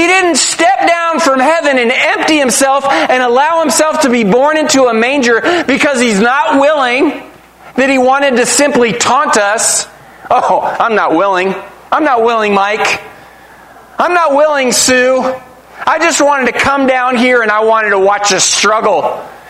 He 0.00 0.06
didn't 0.06 0.36
step 0.36 0.88
down 0.88 1.20
from 1.20 1.40
heaven 1.40 1.76
and 1.76 1.92
empty 1.92 2.38
himself 2.38 2.86
and 2.86 3.22
allow 3.22 3.60
himself 3.60 4.00
to 4.00 4.08
be 4.08 4.24
born 4.24 4.56
into 4.56 4.84
a 4.84 4.94
manger 4.94 5.42
because 5.66 6.00
he's 6.00 6.18
not 6.18 6.58
willing, 6.58 7.30
that 7.76 7.90
he 7.90 7.98
wanted 7.98 8.36
to 8.36 8.46
simply 8.46 8.94
taunt 8.94 9.36
us. 9.36 9.86
Oh, 10.30 10.62
I'm 10.80 10.94
not 10.94 11.14
willing. 11.14 11.54
I'm 11.92 12.04
not 12.04 12.24
willing, 12.24 12.54
Mike. 12.54 13.02
I'm 13.98 14.14
not 14.14 14.34
willing, 14.34 14.72
Sue. 14.72 15.20
I 15.86 15.98
just 15.98 16.22
wanted 16.22 16.50
to 16.50 16.58
come 16.58 16.86
down 16.86 17.16
here 17.16 17.42
and 17.42 17.50
I 17.50 17.64
wanted 17.64 17.90
to 17.90 17.98
watch 17.98 18.32
us 18.32 18.44
struggle. 18.44 19.02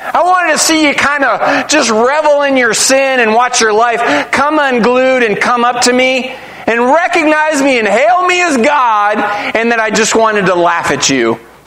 I 0.02 0.22
wanted 0.22 0.52
to 0.52 0.58
see 0.58 0.86
you 0.86 0.94
kind 0.94 1.24
of 1.24 1.68
just 1.68 1.90
revel 1.90 2.42
in 2.42 2.56
your 2.56 2.72
sin 2.74 3.20
and 3.20 3.34
watch 3.34 3.60
your 3.60 3.72
life 3.72 4.30
come 4.32 4.58
unglued 4.58 5.22
and 5.22 5.38
come 5.38 5.64
up 5.64 5.82
to 5.82 5.92
me 5.92 6.30
and 6.66 6.80
recognize 6.80 7.60
me 7.60 7.78
and 7.78 7.86
hail 7.86 8.26
me 8.26 8.40
as 8.42 8.56
God, 8.56 9.18
and 9.54 9.70
then 9.70 9.80
I 9.80 9.90
just 9.90 10.14
wanted 10.14 10.46
to 10.46 10.54
laugh 10.54 10.90
at 10.90 11.10
you. 11.10 11.38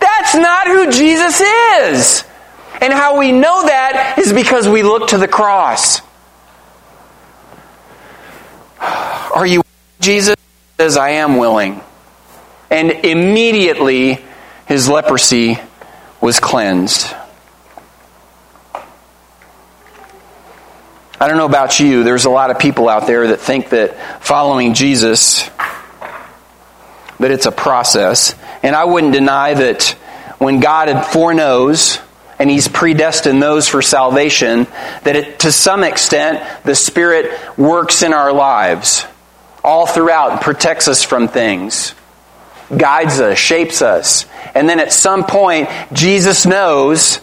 That's 0.00 0.34
not 0.34 0.66
who 0.66 0.90
Jesus 0.90 1.40
is. 1.40 2.24
And 2.80 2.92
how 2.92 3.18
we 3.18 3.32
know 3.32 3.64
that 3.66 4.16
is 4.18 4.32
because 4.32 4.68
we 4.68 4.82
look 4.82 5.08
to 5.08 5.18
the 5.18 5.28
cross. 5.28 6.02
Are 8.80 9.46
you 9.46 9.62
Jesus 10.00 10.36
says, 10.78 10.96
I 10.96 11.10
am 11.10 11.38
willing. 11.38 11.80
And 12.70 12.90
immediately 12.90 14.24
his 14.66 14.88
leprosy 14.88 15.58
was 16.20 16.40
cleansed. 16.40 17.14
I 21.20 21.28
don't 21.28 21.36
know 21.36 21.46
about 21.46 21.80
you, 21.80 22.04
there's 22.04 22.24
a 22.24 22.30
lot 22.30 22.50
of 22.50 22.58
people 22.58 22.88
out 22.88 23.06
there 23.06 23.28
that 23.28 23.40
think 23.40 23.70
that 23.70 24.22
following 24.22 24.74
Jesus 24.74 25.48
that 27.20 27.30
it's 27.30 27.46
a 27.46 27.52
process. 27.52 28.34
And 28.62 28.74
I 28.74 28.84
wouldn't 28.84 29.12
deny 29.12 29.54
that 29.54 29.90
when 30.38 30.60
God 30.60 30.92
foreknows 31.06 31.98
and 32.38 32.50
he's 32.50 32.68
predestined 32.68 33.42
those 33.42 33.68
for 33.68 33.80
salvation 33.80 34.66
that 35.04 35.16
it, 35.16 35.38
to 35.40 35.52
some 35.52 35.84
extent 35.84 36.42
the 36.64 36.74
spirit 36.74 37.30
works 37.56 38.02
in 38.02 38.12
our 38.12 38.32
lives 38.32 39.06
all 39.62 39.86
throughout 39.86 40.32
and 40.32 40.40
protects 40.40 40.88
us 40.88 41.02
from 41.02 41.28
things 41.28 41.94
guides 42.76 43.20
us 43.20 43.38
shapes 43.38 43.82
us 43.82 44.26
and 44.54 44.68
then 44.68 44.80
at 44.80 44.92
some 44.92 45.24
point 45.24 45.68
jesus 45.92 46.46
knows 46.46 47.20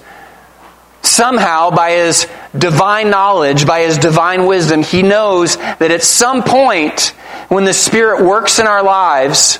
somehow 1.03 1.71
by 1.71 1.91
his 1.91 2.27
divine 2.57 3.09
knowledge, 3.09 3.65
by 3.65 3.81
his 3.81 3.97
divine 3.97 4.45
wisdom, 4.45 4.83
he 4.83 5.03
knows 5.03 5.57
that 5.57 5.91
at 5.91 6.03
some 6.03 6.43
point 6.43 7.07
when 7.49 7.65
the 7.65 7.73
Spirit 7.73 8.23
works 8.23 8.59
in 8.59 8.67
our 8.67 8.83
lives, 8.83 9.59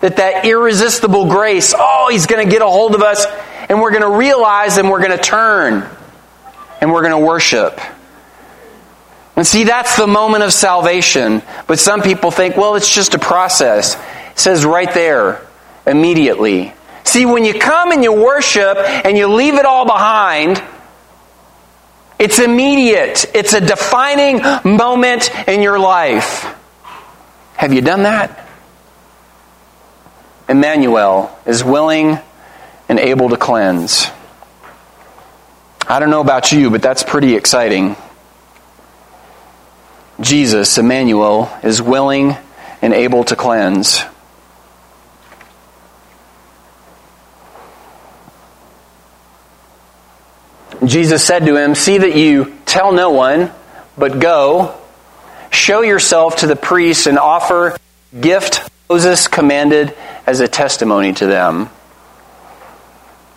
that 0.00 0.16
that 0.16 0.44
irresistible 0.44 1.28
grace, 1.28 1.74
oh, 1.76 2.08
he's 2.10 2.26
going 2.26 2.44
to 2.46 2.50
get 2.50 2.62
a 2.62 2.66
hold 2.66 2.94
of 2.94 3.02
us 3.02 3.26
and 3.68 3.80
we're 3.80 3.90
going 3.90 4.02
to 4.02 4.18
realize 4.18 4.76
and 4.76 4.90
we're 4.90 5.00
going 5.00 5.16
to 5.16 5.22
turn 5.22 5.88
and 6.80 6.92
we're 6.92 7.02
going 7.02 7.18
to 7.18 7.26
worship. 7.26 7.80
And 9.36 9.46
see, 9.46 9.64
that's 9.64 9.96
the 9.96 10.06
moment 10.06 10.44
of 10.44 10.52
salvation. 10.52 11.42
But 11.66 11.80
some 11.80 12.02
people 12.02 12.30
think, 12.30 12.56
well, 12.56 12.76
it's 12.76 12.92
just 12.92 13.14
a 13.14 13.18
process. 13.18 13.96
Says 14.34 14.64
right 14.64 14.92
there, 14.92 15.46
immediately. 15.86 16.72
See, 17.04 17.26
when 17.26 17.44
you 17.44 17.54
come 17.54 17.92
and 17.92 18.02
you 18.02 18.12
worship 18.12 18.76
and 18.78 19.16
you 19.16 19.28
leave 19.28 19.54
it 19.54 19.64
all 19.64 19.86
behind, 19.86 20.62
it's 22.18 22.38
immediate. 22.38 23.26
It's 23.34 23.52
a 23.52 23.60
defining 23.60 24.40
moment 24.64 25.30
in 25.46 25.62
your 25.62 25.78
life. 25.78 26.46
Have 27.56 27.72
you 27.72 27.80
done 27.80 28.04
that? 28.04 28.48
Emmanuel 30.48 31.36
is 31.46 31.62
willing 31.62 32.18
and 32.88 32.98
able 32.98 33.30
to 33.30 33.36
cleanse. 33.36 34.06
I 35.86 36.00
don't 36.00 36.10
know 36.10 36.20
about 36.20 36.52
you, 36.52 36.70
but 36.70 36.82
that's 36.82 37.02
pretty 37.02 37.34
exciting. 37.34 37.96
Jesus, 40.20 40.78
Emmanuel, 40.78 41.50
is 41.62 41.82
willing 41.82 42.36
and 42.80 42.94
able 42.94 43.24
to 43.24 43.36
cleanse. 43.36 44.02
Jesus 50.88 51.24
said 51.24 51.46
to 51.46 51.56
him, 51.56 51.74
See 51.74 51.98
that 51.98 52.16
you 52.16 52.56
tell 52.66 52.92
no 52.92 53.10
one, 53.10 53.50
but 53.96 54.18
go, 54.18 54.78
show 55.50 55.82
yourself 55.82 56.36
to 56.36 56.46
the 56.46 56.56
priests, 56.56 57.06
and 57.06 57.18
offer 57.18 57.76
gift 58.18 58.68
Moses 58.88 59.28
commanded 59.28 59.96
as 60.26 60.40
a 60.40 60.48
testimony 60.48 61.12
to 61.14 61.26
them. 61.26 61.70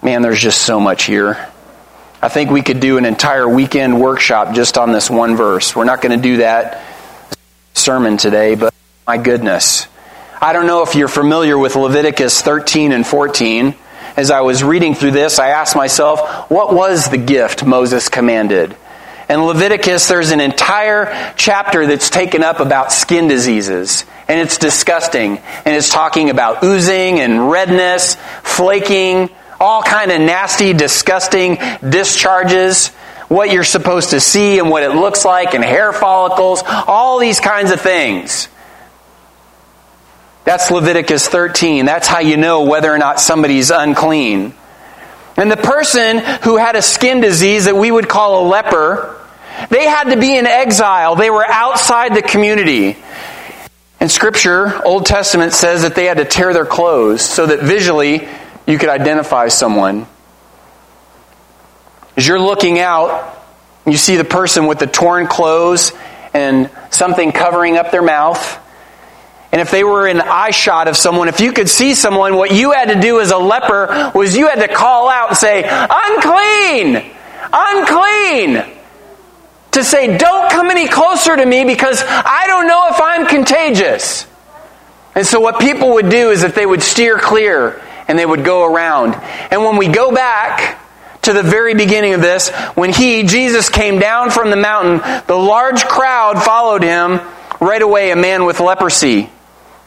Man, 0.01 0.21
there's 0.21 0.39
just 0.39 0.61
so 0.61 0.79
much 0.79 1.03
here. 1.03 1.49
I 2.21 2.29
think 2.29 2.49
we 2.49 2.61
could 2.61 2.79
do 2.79 2.97
an 2.97 3.05
entire 3.05 3.47
weekend 3.47 4.01
workshop 4.01 4.55
just 4.55 4.77
on 4.77 4.91
this 4.91 5.09
one 5.09 5.35
verse. 5.35 5.75
We're 5.75 5.85
not 5.85 6.01
going 6.01 6.19
to 6.19 6.21
do 6.21 6.37
that 6.37 6.83
sermon 7.73 8.17
today, 8.17 8.55
but 8.55 8.73
my 9.05 9.17
goodness. 9.17 9.87
I 10.41 10.53
don't 10.53 10.67
know 10.67 10.83
if 10.83 10.95
you're 10.95 11.07
familiar 11.07 11.57
with 11.57 11.75
Leviticus 11.75 12.41
13 12.41 12.91
and 12.91 13.05
14 13.05 13.75
as 14.17 14.31
I 14.31 14.41
was 14.41 14.63
reading 14.63 14.95
through 14.95 15.11
this, 15.11 15.37
I 15.37 15.49
asked 15.49 15.75
myself, 15.75 16.49
what 16.49 16.73
was 16.73 17.09
the 17.09 17.17
gift 17.17 17.63
Moses 17.63 18.09
commanded? 18.09 18.75
In 19.29 19.43
Leviticus, 19.43 20.07
there's 20.07 20.31
an 20.31 20.39
entire 20.39 21.33
chapter 21.35 21.85
that's 21.85 22.09
taken 22.09 22.43
up 22.43 22.59
about 22.59 22.91
skin 22.91 23.27
diseases. 23.27 24.05
And 24.27 24.39
it's 24.39 24.57
disgusting. 24.57 25.37
And 25.37 25.75
it's 25.75 25.89
talking 25.89 26.31
about 26.31 26.63
oozing 26.63 27.19
and 27.19 27.51
redness, 27.51 28.15
flaking, 28.41 29.29
all 29.59 29.83
kind 29.83 30.11
of 30.11 30.19
nasty, 30.19 30.73
disgusting 30.73 31.59
discharges, 31.87 32.87
what 33.27 33.51
you're 33.51 33.63
supposed 33.63 34.11
to 34.11 34.19
see 34.19 34.57
and 34.57 34.69
what 34.69 34.81
it 34.81 34.95
looks 34.95 35.25
like, 35.25 35.53
and 35.53 35.63
hair 35.63 35.93
follicles, 35.93 36.63
all 36.65 37.19
these 37.19 37.39
kinds 37.39 37.71
of 37.71 37.81
things. 37.81 38.47
That's 40.47 40.71
Leviticus 40.71 41.27
13. 41.27 41.85
That's 41.85 42.07
how 42.07 42.19
you 42.19 42.37
know 42.37 42.63
whether 42.63 42.89
or 42.89 42.97
not 42.97 43.19
somebody's 43.19 43.69
unclean. 43.69 44.53
And 45.35 45.51
the 45.51 45.57
person 45.57 46.19
who 46.19 46.55
had 46.55 46.77
a 46.77 46.81
skin 46.81 47.19
disease 47.19 47.65
that 47.65 47.75
we 47.75 47.91
would 47.91 48.07
call 48.07 48.45
a 48.45 48.47
leper, 48.47 49.19
they 49.69 49.85
had 49.89 50.05
to 50.11 50.17
be 50.17 50.37
in 50.37 50.45
exile. 50.45 51.17
They 51.17 51.29
were 51.29 51.45
outside 51.45 52.15
the 52.15 52.21
community. 52.21 52.95
In 53.99 54.07
Scripture, 54.07 54.81
Old 54.85 55.05
Testament 55.05 55.51
says 55.51 55.81
that 55.81 55.95
they 55.95 56.05
had 56.05 56.15
to 56.15 56.23
tear 56.23 56.53
their 56.53 56.65
clothes 56.65 57.23
so 57.23 57.45
that 57.45 57.59
visually 57.59 58.25
you 58.65 58.77
could 58.77 58.87
identify 58.87 59.49
someone. 59.49 60.07
As 62.15 62.25
you're 62.25 62.39
looking 62.39 62.79
out, 62.79 63.37
you 63.85 63.97
see 63.97 64.15
the 64.15 64.23
person 64.23 64.65
with 64.65 64.79
the 64.79 64.87
torn 64.87 65.27
clothes 65.27 65.91
and 66.33 66.69
something 66.89 67.33
covering 67.33 67.75
up 67.75 67.91
their 67.91 68.01
mouth. 68.01 68.63
And 69.57 69.65
if 69.65 69.71
they 69.71 69.83
were 69.83 70.07
in 70.07 70.21
eye 70.21 70.51
shot 70.51 70.87
of 70.87 70.95
someone, 70.95 71.29
if 71.29 71.39
you 71.39 71.51
could 71.51 71.67
see 71.67 71.95
someone, 71.95 72.35
what 72.35 72.51
you 72.51 72.73
had 72.73 72.89
to 72.93 73.01
do 73.01 73.19
as 73.19 73.31
a 73.31 73.39
leper 73.39 74.11
was 74.13 74.37
you 74.37 74.47
had 74.47 74.59
to 74.59 74.67
call 74.67 75.09
out 75.09 75.29
and 75.29 75.37
say, 75.37 75.63
unclean! 75.67 77.03
Unclean! 77.51 78.75
To 79.71 79.83
say, 79.83 80.15
don't 80.15 80.51
come 80.51 80.69
any 80.69 80.87
closer 80.87 81.35
to 81.35 81.43
me 81.43 81.65
because 81.65 82.03
I 82.05 82.43
don't 82.45 82.67
know 82.67 82.87
if 82.91 83.01
I'm 83.01 83.25
contagious. 83.25 84.27
And 85.15 85.25
so 85.25 85.39
what 85.39 85.59
people 85.59 85.95
would 85.95 86.09
do 86.09 86.29
is 86.29 86.43
that 86.43 86.53
they 86.53 86.67
would 86.67 86.83
steer 86.83 87.17
clear 87.17 87.81
and 88.07 88.19
they 88.19 88.27
would 88.27 88.45
go 88.45 88.63
around. 88.63 89.15
And 89.49 89.63
when 89.63 89.77
we 89.77 89.87
go 89.87 90.13
back 90.13 90.79
to 91.23 91.33
the 91.33 91.41
very 91.41 91.73
beginning 91.73 92.13
of 92.13 92.21
this, 92.21 92.49
when 92.75 92.93
he, 92.93 93.23
Jesus, 93.23 93.69
came 93.69 93.97
down 93.97 94.29
from 94.29 94.51
the 94.51 94.55
mountain, 94.55 94.97
the 95.25 95.35
large 95.35 95.83
crowd 95.85 96.43
followed 96.43 96.83
him 96.83 97.21
right 97.59 97.81
away, 97.81 98.11
a 98.11 98.15
man 98.15 98.45
with 98.45 98.59
leprosy 98.59 99.31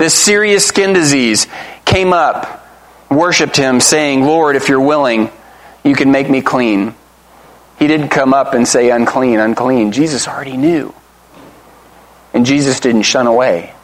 this 0.00 0.14
serious 0.14 0.66
skin 0.66 0.94
disease, 0.94 1.46
came 1.84 2.14
up, 2.14 2.66
worshiped 3.10 3.54
him, 3.54 3.80
saying, 3.80 4.22
Lord, 4.24 4.56
if 4.56 4.70
you're 4.70 4.80
willing, 4.80 5.30
you 5.84 5.94
can 5.94 6.10
make 6.10 6.30
me 6.30 6.40
clean. 6.40 6.94
He 7.78 7.86
didn't 7.86 8.08
come 8.08 8.32
up 8.32 8.54
and 8.54 8.66
say, 8.66 8.88
unclean, 8.88 9.38
unclean. 9.38 9.92
Jesus 9.92 10.26
already 10.26 10.56
knew. 10.56 10.94
And 12.32 12.46
Jesus 12.46 12.80
didn't 12.80 13.02
shun 13.02 13.26
away. 13.26 13.74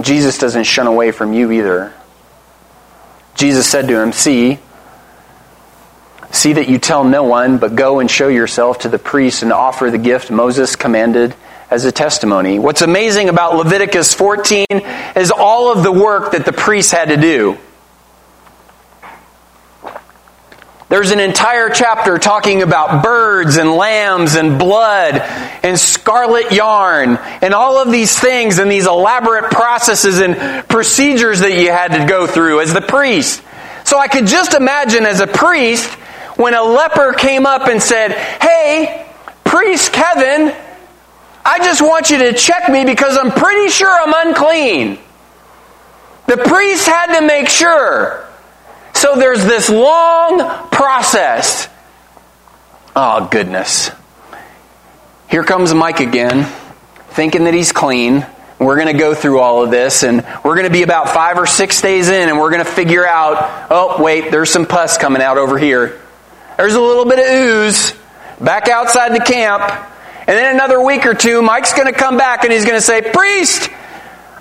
Jesus 0.00 0.38
doesn't 0.38 0.64
shun 0.64 0.86
away 0.86 1.10
from 1.10 1.32
you 1.32 1.50
either. 1.50 1.92
Jesus 3.34 3.68
said 3.68 3.88
to 3.88 4.00
him, 4.00 4.12
See, 4.12 4.60
see 6.30 6.52
that 6.52 6.68
you 6.68 6.78
tell 6.78 7.02
no 7.02 7.24
one, 7.24 7.58
but 7.58 7.74
go 7.74 7.98
and 7.98 8.08
show 8.08 8.28
yourself 8.28 8.80
to 8.80 8.88
the 8.88 9.00
priest 9.00 9.42
and 9.42 9.52
offer 9.52 9.90
the 9.90 9.98
gift 9.98 10.30
Moses 10.30 10.76
commanded 10.76 11.34
as 11.70 11.84
a 11.84 11.92
testimony. 11.92 12.58
What's 12.58 12.82
amazing 12.82 13.28
about 13.28 13.56
Leviticus 13.56 14.14
14 14.14 14.66
is 15.16 15.30
all 15.30 15.72
of 15.72 15.82
the 15.82 15.92
work 15.92 16.32
that 16.32 16.44
the 16.44 16.52
priests 16.52 16.92
had 16.92 17.08
to 17.08 17.16
do. 17.16 17.58
There's 20.88 21.10
an 21.10 21.20
entire 21.20 21.68
chapter 21.68 22.16
talking 22.16 22.62
about 22.62 23.04
birds 23.04 23.58
and 23.58 23.72
lambs 23.72 24.36
and 24.36 24.58
blood 24.58 25.16
and 25.62 25.78
scarlet 25.78 26.50
yarn 26.50 27.18
and 27.42 27.52
all 27.52 27.76
of 27.76 27.92
these 27.92 28.18
things 28.18 28.58
and 28.58 28.70
these 28.70 28.86
elaborate 28.86 29.50
processes 29.50 30.18
and 30.18 30.66
procedures 30.66 31.40
that 31.40 31.52
you 31.52 31.70
had 31.70 31.88
to 31.88 32.06
go 32.06 32.26
through 32.26 32.62
as 32.62 32.72
the 32.72 32.80
priest. 32.80 33.42
So 33.84 33.98
I 33.98 34.08
could 34.08 34.26
just 34.26 34.54
imagine 34.54 35.04
as 35.04 35.20
a 35.20 35.26
priest 35.26 35.90
when 36.38 36.54
a 36.54 36.62
leper 36.62 37.12
came 37.12 37.44
up 37.44 37.68
and 37.68 37.82
said, 37.82 38.12
Hey, 38.12 39.06
priest 39.44 39.92
Kevin, 39.92 40.56
I 41.44 41.58
just 41.58 41.80
want 41.80 42.10
you 42.10 42.18
to 42.18 42.32
check 42.32 42.68
me 42.68 42.84
because 42.84 43.16
I'm 43.16 43.30
pretty 43.30 43.70
sure 43.70 43.88
I'm 43.88 44.28
unclean. 44.28 44.98
The 46.26 46.36
priest 46.36 46.86
had 46.86 47.18
to 47.18 47.26
make 47.26 47.48
sure. 47.48 48.26
So 48.94 49.16
there's 49.16 49.44
this 49.44 49.70
long 49.70 50.68
process. 50.70 51.68
Oh, 52.94 53.28
goodness. 53.30 53.90
Here 55.30 55.44
comes 55.44 55.72
Mike 55.72 56.00
again, 56.00 56.44
thinking 57.10 57.44
that 57.44 57.54
he's 57.54 57.72
clean. 57.72 58.26
We're 58.58 58.74
going 58.74 58.88
to 58.88 58.98
go 58.98 59.14
through 59.14 59.38
all 59.38 59.62
of 59.62 59.70
this, 59.70 60.02
and 60.02 60.26
we're 60.44 60.54
going 60.54 60.66
to 60.66 60.72
be 60.72 60.82
about 60.82 61.10
five 61.10 61.38
or 61.38 61.46
six 61.46 61.80
days 61.80 62.08
in, 62.08 62.28
and 62.28 62.38
we're 62.38 62.50
going 62.50 62.64
to 62.64 62.70
figure 62.70 63.06
out 63.06 63.68
oh, 63.70 64.02
wait, 64.02 64.30
there's 64.30 64.50
some 64.50 64.66
pus 64.66 64.98
coming 64.98 65.22
out 65.22 65.38
over 65.38 65.58
here. 65.58 66.00
There's 66.56 66.74
a 66.74 66.80
little 66.80 67.04
bit 67.04 67.20
of 67.20 67.26
ooze 67.26 67.94
back 68.40 68.68
outside 68.68 69.14
the 69.14 69.24
camp. 69.24 69.62
And 70.28 70.36
then 70.36 70.54
another 70.54 70.84
week 70.84 71.06
or 71.06 71.14
two, 71.14 71.40
Mike's 71.40 71.72
going 71.72 71.90
to 71.90 71.98
come 71.98 72.18
back 72.18 72.44
and 72.44 72.52
he's 72.52 72.66
going 72.66 72.76
to 72.76 72.82
say, 72.82 73.00
Priest, 73.00 73.70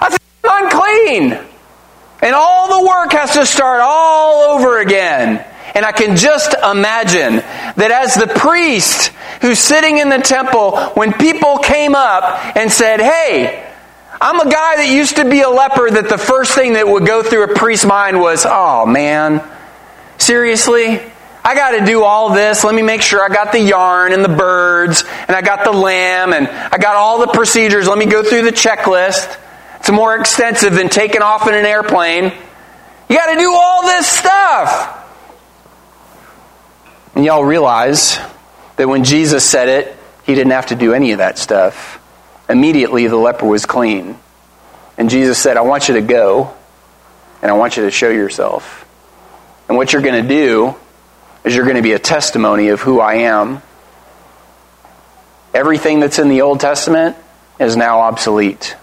I 0.02 0.10
think 0.10 0.21
I'm 0.43 0.65
unclean. 0.65 1.47
And 2.21 2.36
all 2.36 2.82
the 2.82 2.86
work 2.86 3.13
has 3.13 3.36
to 3.36 3.45
start 3.45 3.80
all 3.82 4.58
over 4.58 4.80
again. 4.80 5.45
And 5.73 5.86
I 5.86 5.93
can 5.93 6.17
just 6.17 6.56
imagine 6.56 7.38
that 7.38 7.89
as 7.89 8.15
the 8.15 8.28
priest 8.28 9.13
who's 9.41 9.60
sitting 9.60 10.00
in 10.00 10.10
the 10.10 10.17
temple, 10.17 10.78
when 10.95 11.13
people 11.13 11.60
came 11.60 11.96
up 11.96 12.58
and 12.58 12.69
said, 12.69 13.00
Hey, 13.00 13.65
I'm 14.19 14.46
a 14.46 14.52
guy 14.52 14.75
that 14.77 14.90
used 14.90 15.15
to 15.15 15.29
be 15.29 15.40
a 15.40 15.50
leper, 15.50 15.90
that 15.90 16.10
the 16.10 16.17
first 16.17 16.54
thing 16.54 16.73
that 16.73 16.85
would 16.85 17.06
go 17.06 17.23
through 17.23 17.44
a 17.44 17.56
priest's 17.56 17.85
mind 17.85 18.19
was, 18.19 18.46
Oh 18.46 18.85
man, 18.85 19.42
seriously? 20.17 21.00
I 21.48 21.56
got 21.56 21.79
to 21.79 21.85
do 21.85 22.04
all 22.04 22.33
this. 22.33 22.65
Let 22.65 22.75
me 22.75 22.81
make 22.81 23.02
sure 23.02 23.23
I 23.23 23.33
got 23.33 23.54
the 23.54 23.60
yarn 23.62 24.12
and 24.12 24.21
the 24.21 24.27
birds 24.27 25.06
and 25.29 25.29
I 25.29 25.41
got 25.41 25.63
the 25.63 25.71
lamb 25.71 26.33
and 26.33 26.45
I 26.45 26.77
got 26.77 26.98
all 26.98 27.19
the 27.19 27.27
procedures. 27.27 27.87
Let 27.87 27.98
me 27.98 28.06
go 28.06 28.21
through 28.21 28.41
the 28.41 28.52
checklist. 28.52 29.39
It's 29.79 29.89
more 29.89 30.17
extensive 30.17 30.73
than 30.75 30.89
taking 30.89 31.21
off 31.21 31.48
in 31.48 31.54
an 31.54 31.65
airplane. 31.65 32.33
You 33.10 33.15
got 33.15 33.33
to 33.33 33.39
do 33.39 33.50
all 33.50 33.83
this 33.83 34.06
stuff. 34.06 35.10
And 37.15 37.23
y'all 37.23 37.45
realize 37.45 38.19
that 38.75 38.89
when 38.89 39.06
Jesus 39.06 39.50
said 39.50 39.69
it, 39.69 39.95
he 40.25 40.35
didn't 40.35 40.52
have 40.52 40.65
to 40.65 40.75
do 40.75 40.93
any 40.93 41.13
of 41.13 41.19
that 41.19 41.37
stuff. 41.37 41.98
Immediately, 42.50 43.08
the 43.08 43.15
leper 43.15 43.45
was 43.45 43.65
clean. 43.65 44.19
And 44.98 45.10
Jesus 45.10 45.37
said, 45.37 45.56
I 45.56 45.62
want 45.62 45.87
you 45.87 45.93
to 45.93 46.02
go 46.02 46.54
and 47.41 47.50
I 47.50 47.54
want 47.54 47.77
you 47.77 47.83
to 47.83 47.91
show 47.91 48.10
yourself. 48.10 48.85
And 49.69 49.77
what 49.77 49.93
you're 49.93 50.02
going 50.02 50.21
to 50.21 50.27
do 50.27 50.75
is 51.48 51.56
you're 51.56 51.63
going 51.63 51.77
to 51.77 51.81
be 51.81 51.93
a 51.93 52.00
testimony 52.00 52.67
of 52.67 52.81
who 52.81 53.00
I 53.00 53.15
am. 53.15 53.62
Everything 55.54 56.02
that's 56.02 56.19
in 56.19 56.27
the 56.27 56.41
Old 56.41 56.60
Testament 56.60 57.15
is 57.58 57.77
now 57.77 58.02
obsolete. 58.02 58.75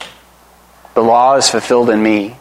The 0.94 1.02
law 1.02 1.36
is 1.36 1.46
fulfilled 1.46 1.90
in 1.90 2.02
me. 2.02 2.36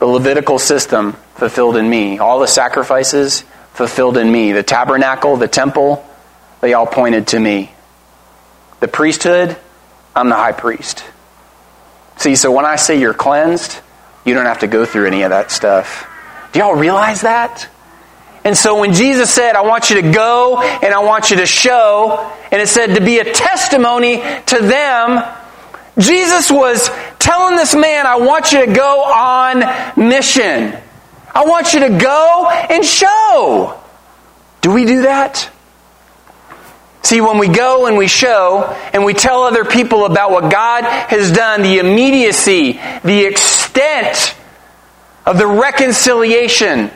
The 0.00 0.06
Levitical 0.06 0.58
system 0.58 1.12
fulfilled 1.36 1.76
in 1.76 1.88
me. 1.88 2.18
All 2.18 2.40
the 2.40 2.48
sacrifices 2.48 3.44
fulfilled 3.72 4.16
in 4.16 4.30
me. 4.30 4.50
The 4.50 4.64
tabernacle, 4.64 5.36
the 5.36 5.46
temple, 5.46 6.04
they 6.60 6.74
all 6.74 6.86
pointed 6.86 7.28
to 7.28 7.38
me. 7.38 7.72
The 8.80 8.88
priesthood, 8.88 9.56
I'm 10.16 10.28
the 10.28 10.34
high 10.34 10.52
priest. 10.52 11.04
See, 12.16 12.34
so 12.34 12.50
when 12.50 12.64
I 12.64 12.74
say 12.74 12.98
you're 12.98 13.14
cleansed, 13.14 13.78
you 14.24 14.34
don't 14.34 14.46
have 14.46 14.58
to 14.58 14.66
go 14.66 14.84
through 14.84 15.06
any 15.06 15.22
of 15.22 15.30
that 15.30 15.52
stuff. 15.52 16.08
Do 16.52 16.58
y'all 16.58 16.74
realize 16.74 17.20
that? 17.20 17.68
And 18.44 18.56
so 18.56 18.80
when 18.80 18.92
Jesus 18.92 19.30
said, 19.30 19.54
I 19.54 19.62
want 19.62 19.90
you 19.90 20.02
to 20.02 20.10
go 20.10 20.60
and 20.60 20.92
I 20.92 20.98
want 21.00 21.30
you 21.30 21.36
to 21.36 21.46
show, 21.46 22.32
and 22.50 22.60
it 22.60 22.68
said 22.68 22.94
to 22.96 23.00
be 23.00 23.18
a 23.18 23.32
testimony 23.32 24.16
to 24.16 24.58
them, 24.58 25.24
Jesus 25.98 26.50
was 26.50 26.90
telling 27.18 27.56
this 27.56 27.74
man, 27.74 28.06
I 28.06 28.16
want 28.16 28.52
you 28.52 28.66
to 28.66 28.72
go 28.72 29.02
on 29.04 30.08
mission. 30.08 30.76
I 31.34 31.44
want 31.44 31.72
you 31.72 31.80
to 31.80 31.98
go 31.98 32.48
and 32.70 32.84
show. 32.84 33.78
Do 34.60 34.72
we 34.72 34.86
do 34.86 35.02
that? 35.02 35.50
See, 37.02 37.20
when 37.20 37.38
we 37.38 37.48
go 37.48 37.86
and 37.86 37.96
we 37.96 38.06
show 38.06 38.76
and 38.92 39.04
we 39.04 39.12
tell 39.12 39.42
other 39.42 39.64
people 39.64 40.04
about 40.06 40.30
what 40.30 40.50
God 40.50 40.84
has 40.84 41.32
done, 41.32 41.62
the 41.62 41.78
immediacy, 41.78 42.80
the 43.04 43.26
extent 43.26 44.36
of 45.26 45.36
the 45.36 45.46
reconciliation, 45.46 46.90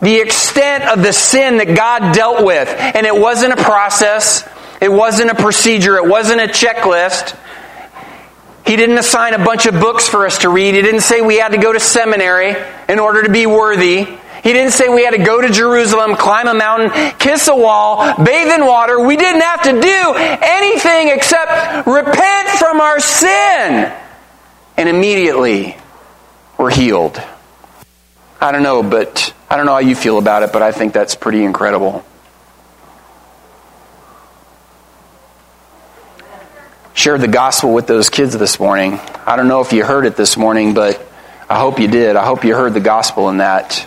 the 0.00 0.16
extent 0.20 0.84
of 0.84 1.02
the 1.02 1.12
sin 1.12 1.58
that 1.58 1.76
God 1.76 2.14
dealt 2.14 2.44
with. 2.44 2.68
And 2.68 3.06
it 3.06 3.14
wasn't 3.14 3.52
a 3.52 3.62
process, 3.62 4.48
it 4.80 4.90
wasn't 4.90 5.30
a 5.30 5.34
procedure, 5.34 5.96
it 5.96 6.06
wasn't 6.06 6.40
a 6.40 6.46
checklist. 6.46 7.36
He 8.66 8.76
didn't 8.76 8.98
assign 8.98 9.34
a 9.34 9.44
bunch 9.44 9.66
of 9.66 9.74
books 9.74 10.08
for 10.08 10.26
us 10.26 10.38
to 10.38 10.48
read. 10.48 10.74
He 10.74 10.82
didn't 10.82 11.00
say 11.00 11.20
we 11.20 11.38
had 11.38 11.52
to 11.52 11.58
go 11.58 11.72
to 11.72 11.80
seminary 11.80 12.54
in 12.88 12.98
order 12.98 13.22
to 13.22 13.30
be 13.30 13.46
worthy. 13.46 14.06
He 14.42 14.52
didn't 14.54 14.72
say 14.72 14.88
we 14.88 15.04
had 15.04 15.10
to 15.10 15.22
go 15.22 15.40
to 15.40 15.50
Jerusalem, 15.50 16.16
climb 16.16 16.46
a 16.46 16.54
mountain, 16.54 16.90
kiss 17.18 17.48
a 17.48 17.54
wall, 17.54 18.14
bathe 18.22 18.52
in 18.52 18.64
water. 18.64 19.04
We 19.04 19.16
didn't 19.16 19.42
have 19.42 19.62
to 19.62 19.72
do 19.72 20.14
anything 20.16 21.08
except 21.08 21.86
repent 21.86 22.48
from 22.58 22.80
our 22.80 23.00
sin. 23.00 23.92
And 24.76 24.88
immediately 24.88 25.76
we're 26.56 26.70
healed. 26.70 27.20
I 28.40 28.52
don't 28.52 28.62
know, 28.62 28.82
but 28.82 29.34
I 29.50 29.56
don't 29.56 29.66
know 29.66 29.72
how 29.72 29.78
you 29.78 29.96
feel 29.96 30.18
about 30.18 30.44
it, 30.44 30.52
but 30.52 30.62
I 30.62 30.70
think 30.70 30.92
that's 30.92 31.16
pretty 31.16 31.42
incredible. 31.42 32.04
Shared 36.94 37.20
the 37.20 37.28
gospel 37.28 37.74
with 37.74 37.88
those 37.88 38.10
kids 38.10 38.38
this 38.38 38.60
morning. 38.60 39.00
I 39.26 39.34
don't 39.34 39.48
know 39.48 39.60
if 39.60 39.72
you 39.72 39.84
heard 39.84 40.06
it 40.06 40.16
this 40.16 40.36
morning, 40.36 40.72
but 40.72 41.04
I 41.48 41.58
hope 41.58 41.80
you 41.80 41.88
did. 41.88 42.14
I 42.14 42.24
hope 42.24 42.44
you 42.44 42.54
heard 42.54 42.74
the 42.74 42.80
gospel 42.80 43.28
in 43.28 43.38
that. 43.38 43.84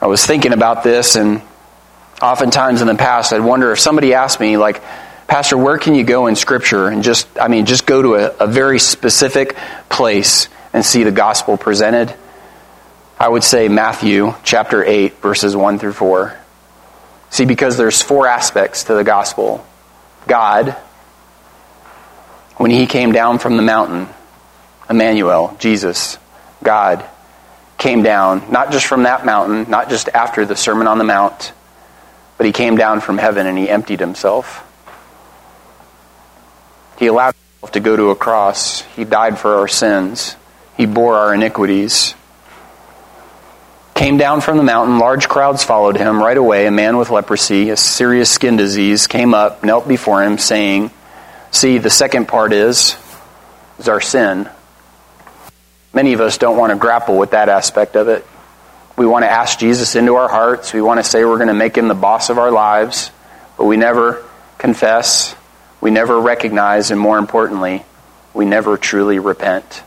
I 0.00 0.08
was 0.08 0.26
thinking 0.26 0.52
about 0.52 0.82
this, 0.82 1.14
and 1.14 1.42
oftentimes 2.20 2.80
in 2.80 2.88
the 2.88 2.96
past, 2.96 3.32
I'd 3.32 3.42
wonder 3.42 3.70
if 3.70 3.78
somebody 3.78 4.14
asked 4.14 4.40
me, 4.40 4.56
like, 4.56 4.82
Pastor, 5.28 5.56
where 5.56 5.78
can 5.78 5.94
you 5.94 6.02
go 6.02 6.26
in 6.26 6.34
Scripture? 6.34 6.88
And 6.88 7.04
just, 7.04 7.28
I 7.38 7.46
mean, 7.46 7.66
just 7.66 7.86
go 7.86 8.02
to 8.02 8.14
a, 8.16 8.44
a 8.44 8.46
very 8.48 8.80
specific 8.80 9.56
place 9.88 10.48
and 10.72 10.84
see 10.84 11.04
the 11.04 11.12
gospel 11.12 11.56
presented. 11.56 12.12
I 13.18 13.28
would 13.28 13.44
say 13.44 13.68
Matthew 13.68 14.34
chapter 14.44 14.84
8, 14.84 15.22
verses 15.22 15.56
1 15.56 15.78
through 15.78 15.94
4. 15.94 16.36
See, 17.30 17.46
because 17.46 17.76
there's 17.78 18.02
four 18.02 18.26
aspects 18.26 18.84
to 18.84 18.94
the 18.94 19.04
gospel 19.04 19.66
God, 20.26 20.72
when 22.56 22.70
he 22.70 22.86
came 22.86 23.12
down 23.12 23.38
from 23.38 23.56
the 23.56 23.62
mountain, 23.62 24.08
Emmanuel, 24.90 25.56
Jesus, 25.58 26.18
God 26.62 27.04
came 27.78 28.02
down, 28.02 28.50
not 28.50 28.72
just 28.72 28.86
from 28.86 29.04
that 29.04 29.24
mountain, 29.24 29.70
not 29.70 29.88
just 29.88 30.08
after 30.08 30.44
the 30.44 30.56
Sermon 30.56 30.86
on 30.86 30.98
the 30.98 31.04
Mount, 31.04 31.52
but 32.36 32.46
he 32.46 32.52
came 32.52 32.76
down 32.76 33.00
from 33.00 33.18
heaven 33.18 33.46
and 33.46 33.56
he 33.56 33.68
emptied 33.68 34.00
himself. 34.00 34.62
He 36.98 37.06
allowed 37.06 37.34
himself 37.34 37.72
to 37.72 37.80
go 37.80 37.96
to 37.96 38.10
a 38.10 38.16
cross. 38.16 38.82
He 38.82 39.04
died 39.04 39.38
for 39.38 39.56
our 39.56 39.68
sins. 39.68 40.36
He 40.76 40.86
bore 40.86 41.16
our 41.16 41.34
iniquities. 41.34 42.14
Came 43.96 44.18
down 44.18 44.42
from 44.42 44.58
the 44.58 44.62
mountain. 44.62 44.98
Large 44.98 45.26
crowds 45.26 45.64
followed 45.64 45.96
him. 45.96 46.22
Right 46.22 46.36
away, 46.36 46.66
a 46.66 46.70
man 46.70 46.98
with 46.98 47.08
leprosy, 47.08 47.70
a 47.70 47.78
serious 47.78 48.30
skin 48.30 48.56
disease, 48.56 49.06
came 49.06 49.32
up, 49.32 49.64
knelt 49.64 49.88
before 49.88 50.22
him, 50.22 50.36
saying, 50.36 50.90
See, 51.50 51.78
the 51.78 51.88
second 51.88 52.28
part 52.28 52.52
is, 52.52 52.98
is 53.78 53.88
our 53.88 54.02
sin. 54.02 54.50
Many 55.94 56.12
of 56.12 56.20
us 56.20 56.36
don't 56.36 56.58
want 56.58 56.72
to 56.72 56.78
grapple 56.78 57.16
with 57.16 57.30
that 57.30 57.48
aspect 57.48 57.96
of 57.96 58.08
it. 58.08 58.26
We 58.98 59.06
want 59.06 59.24
to 59.24 59.30
ask 59.30 59.58
Jesus 59.58 59.96
into 59.96 60.16
our 60.16 60.28
hearts. 60.28 60.74
We 60.74 60.82
want 60.82 61.00
to 61.00 61.04
say 61.04 61.24
we're 61.24 61.36
going 61.36 61.48
to 61.48 61.54
make 61.54 61.74
him 61.74 61.88
the 61.88 61.94
boss 61.94 62.28
of 62.28 62.36
our 62.36 62.50
lives, 62.50 63.10
but 63.56 63.64
we 63.64 63.78
never 63.78 64.22
confess. 64.58 65.34
We 65.80 65.90
never 65.90 66.20
recognize, 66.20 66.90
and 66.90 67.00
more 67.00 67.16
importantly, 67.16 67.82
we 68.34 68.44
never 68.44 68.76
truly 68.76 69.20
repent. 69.20 69.82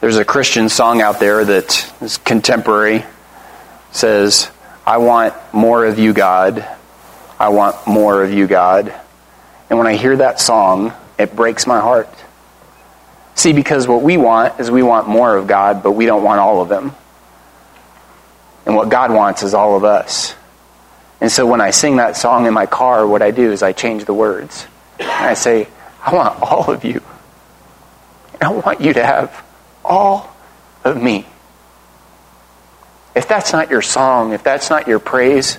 There's 0.00 0.16
a 0.16 0.24
Christian 0.24 0.70
song 0.70 1.02
out 1.02 1.20
there 1.20 1.44
that 1.44 1.92
is 2.00 2.16
contemporary, 2.16 3.04
says, 3.92 4.50
I 4.86 4.96
want 4.96 5.34
more 5.52 5.84
of 5.84 5.98
you, 5.98 6.14
God. 6.14 6.66
I 7.38 7.50
want 7.50 7.86
more 7.86 8.24
of 8.24 8.32
you, 8.32 8.46
God. 8.46 8.94
And 9.68 9.78
when 9.78 9.86
I 9.86 9.96
hear 9.96 10.16
that 10.16 10.40
song, 10.40 10.94
it 11.18 11.36
breaks 11.36 11.66
my 11.66 11.80
heart. 11.80 12.08
See, 13.34 13.52
because 13.52 13.86
what 13.86 14.00
we 14.00 14.16
want 14.16 14.58
is 14.58 14.70
we 14.70 14.82
want 14.82 15.06
more 15.06 15.36
of 15.36 15.46
God, 15.46 15.82
but 15.82 15.92
we 15.92 16.06
don't 16.06 16.24
want 16.24 16.40
all 16.40 16.62
of 16.62 16.72
Him. 16.72 16.92
And 18.64 18.74
what 18.74 18.88
God 18.88 19.12
wants 19.12 19.42
is 19.42 19.52
all 19.52 19.76
of 19.76 19.84
us. 19.84 20.34
And 21.20 21.30
so 21.30 21.46
when 21.46 21.60
I 21.60 21.72
sing 21.72 21.96
that 21.96 22.16
song 22.16 22.46
in 22.46 22.54
my 22.54 22.64
car, 22.64 23.06
what 23.06 23.20
I 23.20 23.32
do 23.32 23.52
is 23.52 23.62
I 23.62 23.72
change 23.72 24.06
the 24.06 24.14
words. 24.14 24.66
And 24.98 25.10
I 25.10 25.34
say, 25.34 25.68
I 26.02 26.14
want 26.14 26.40
all 26.40 26.70
of 26.70 26.86
you. 26.86 27.02
I 28.40 28.50
want 28.50 28.80
you 28.80 28.94
to 28.94 29.04
have 29.04 29.44
all 29.90 30.32
of 30.84 31.02
me. 31.02 31.26
If 33.14 33.26
that's 33.26 33.52
not 33.52 33.70
your 33.70 33.82
song, 33.82 34.32
if 34.32 34.44
that's 34.44 34.70
not 34.70 34.86
your 34.86 35.00
praise, 35.00 35.58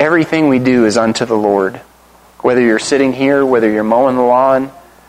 everything 0.00 0.48
we 0.48 0.58
do 0.58 0.86
is 0.86 0.96
unto 0.96 1.26
the 1.26 1.36
Lord. 1.36 1.76
Whether 2.40 2.62
you're 2.62 2.78
sitting 2.78 3.12
here, 3.12 3.44
whether 3.44 3.70
you're 3.70 3.84
mowing 3.84 4.16
the 4.16 4.22
lawn, 4.22 4.68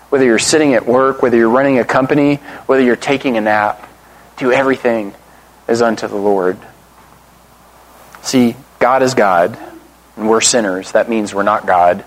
whether 0.09 0.25
you're 0.25 0.37
sitting 0.37 0.73
at 0.73 0.85
work, 0.85 1.21
whether 1.21 1.37
you're 1.37 1.49
running 1.49 1.79
a 1.79 1.85
company, 1.85 2.35
whether 2.65 2.83
you're 2.83 2.97
taking 2.97 3.37
a 3.37 3.41
nap, 3.41 3.87
do 4.37 4.51
everything 4.51 5.13
as 5.67 5.81
unto 5.81 6.07
the 6.07 6.17
Lord. 6.17 6.57
See, 8.21 8.55
God 8.79 9.01
is 9.01 9.13
God, 9.13 9.57
and 10.17 10.29
we're 10.29 10.41
sinners. 10.41 10.91
That 10.91 11.09
means 11.09 11.33
we're 11.33 11.43
not 11.43 11.65
God. 11.65 12.03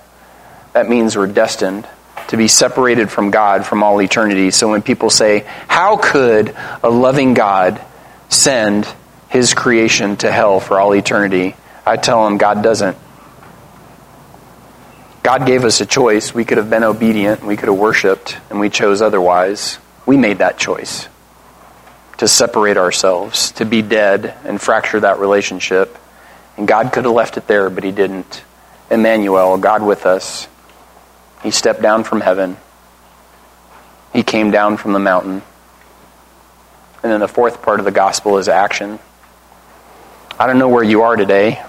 That 0.74 0.88
means 0.88 1.16
we're 1.16 1.26
destined 1.26 1.86
to 2.32 2.38
be 2.38 2.48
separated 2.48 3.10
from 3.10 3.30
God 3.30 3.66
from 3.66 3.82
all 3.82 4.00
eternity. 4.00 4.50
So 4.52 4.70
when 4.70 4.80
people 4.80 5.10
say, 5.10 5.40
How 5.68 5.98
could 5.98 6.56
a 6.82 6.88
loving 6.88 7.34
God 7.34 7.78
send 8.30 8.88
his 9.28 9.52
creation 9.52 10.16
to 10.16 10.32
hell 10.32 10.58
for 10.58 10.80
all 10.80 10.94
eternity? 10.94 11.54
I 11.84 11.98
tell 11.98 12.24
them, 12.24 12.38
God 12.38 12.62
doesn't. 12.62 12.96
God 15.22 15.44
gave 15.46 15.62
us 15.66 15.82
a 15.82 15.86
choice. 15.86 16.34
We 16.34 16.46
could 16.46 16.56
have 16.56 16.70
been 16.70 16.84
obedient, 16.84 17.44
we 17.44 17.58
could 17.58 17.68
have 17.68 17.78
worshiped, 17.78 18.38
and 18.48 18.58
we 18.58 18.70
chose 18.70 19.02
otherwise. 19.02 19.78
We 20.06 20.16
made 20.16 20.38
that 20.38 20.56
choice 20.56 21.08
to 22.16 22.26
separate 22.26 22.78
ourselves, 22.78 23.52
to 23.52 23.66
be 23.66 23.82
dead 23.82 24.34
and 24.46 24.58
fracture 24.58 25.00
that 25.00 25.18
relationship. 25.18 25.98
And 26.56 26.66
God 26.66 26.94
could 26.94 27.04
have 27.04 27.12
left 27.12 27.36
it 27.36 27.46
there, 27.46 27.68
but 27.68 27.84
He 27.84 27.92
didn't. 27.92 28.42
Emmanuel, 28.90 29.58
God 29.58 29.82
with 29.82 30.06
us, 30.06 30.48
He 31.42 31.50
stepped 31.50 31.82
down 31.82 32.04
from 32.04 32.20
heaven. 32.20 32.56
He 34.12 34.22
came 34.22 34.50
down 34.50 34.76
from 34.76 34.92
the 34.92 34.98
mountain. 34.98 35.42
And 37.02 37.12
then 37.12 37.20
the 37.20 37.28
fourth 37.28 37.62
part 37.62 37.80
of 37.80 37.84
the 37.84 37.90
gospel 37.90 38.38
is 38.38 38.48
action. 38.48 38.98
I 40.38 40.46
don't 40.46 40.58
know 40.58 40.68
where 40.68 40.84
you 40.84 41.02
are 41.02 41.16
today. 41.16 41.62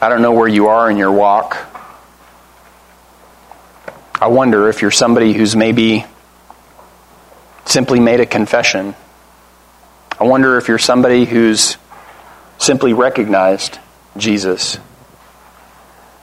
I 0.00 0.08
don't 0.08 0.22
know 0.22 0.32
where 0.32 0.48
you 0.48 0.68
are 0.68 0.90
in 0.90 0.96
your 0.96 1.12
walk. 1.12 1.56
I 4.20 4.28
wonder 4.28 4.68
if 4.68 4.82
you're 4.82 4.90
somebody 4.92 5.32
who's 5.32 5.56
maybe 5.56 6.04
simply 7.64 7.98
made 7.98 8.20
a 8.20 8.26
confession. 8.26 8.94
I 10.20 10.24
wonder 10.24 10.58
if 10.58 10.68
you're 10.68 10.78
somebody 10.78 11.24
who's 11.24 11.76
simply 12.58 12.92
recognized 12.92 13.78
Jesus 14.16 14.78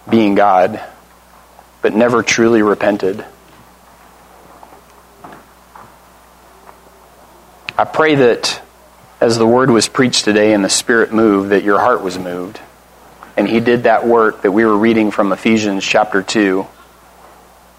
being 0.09 0.35
God, 0.35 0.81
but 1.81 1.93
never 1.93 2.23
truly 2.23 2.61
repented. 2.61 3.23
I 7.77 7.85
pray 7.85 8.15
that 8.15 8.61
as 9.21 9.37
the 9.37 9.47
word 9.47 9.69
was 9.69 9.87
preached 9.87 10.25
today 10.25 10.53
and 10.53 10.63
the 10.63 10.69
Spirit 10.69 11.13
moved, 11.13 11.49
that 11.51 11.63
your 11.63 11.79
heart 11.79 12.01
was 12.01 12.17
moved. 12.17 12.59
And 13.37 13.47
He 13.47 13.59
did 13.59 13.83
that 13.83 14.05
work 14.05 14.41
that 14.41 14.51
we 14.51 14.65
were 14.65 14.77
reading 14.77 15.11
from 15.11 15.31
Ephesians 15.31 15.85
chapter 15.85 16.21
2. 16.21 16.67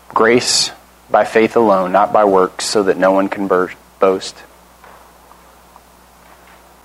Grace 0.08 0.70
by 1.10 1.24
faith 1.24 1.56
alone, 1.56 1.92
not 1.92 2.12
by 2.12 2.24
works, 2.24 2.64
so 2.64 2.84
that 2.84 2.96
no 2.96 3.12
one 3.12 3.28
can 3.28 3.46
boast. 3.46 4.36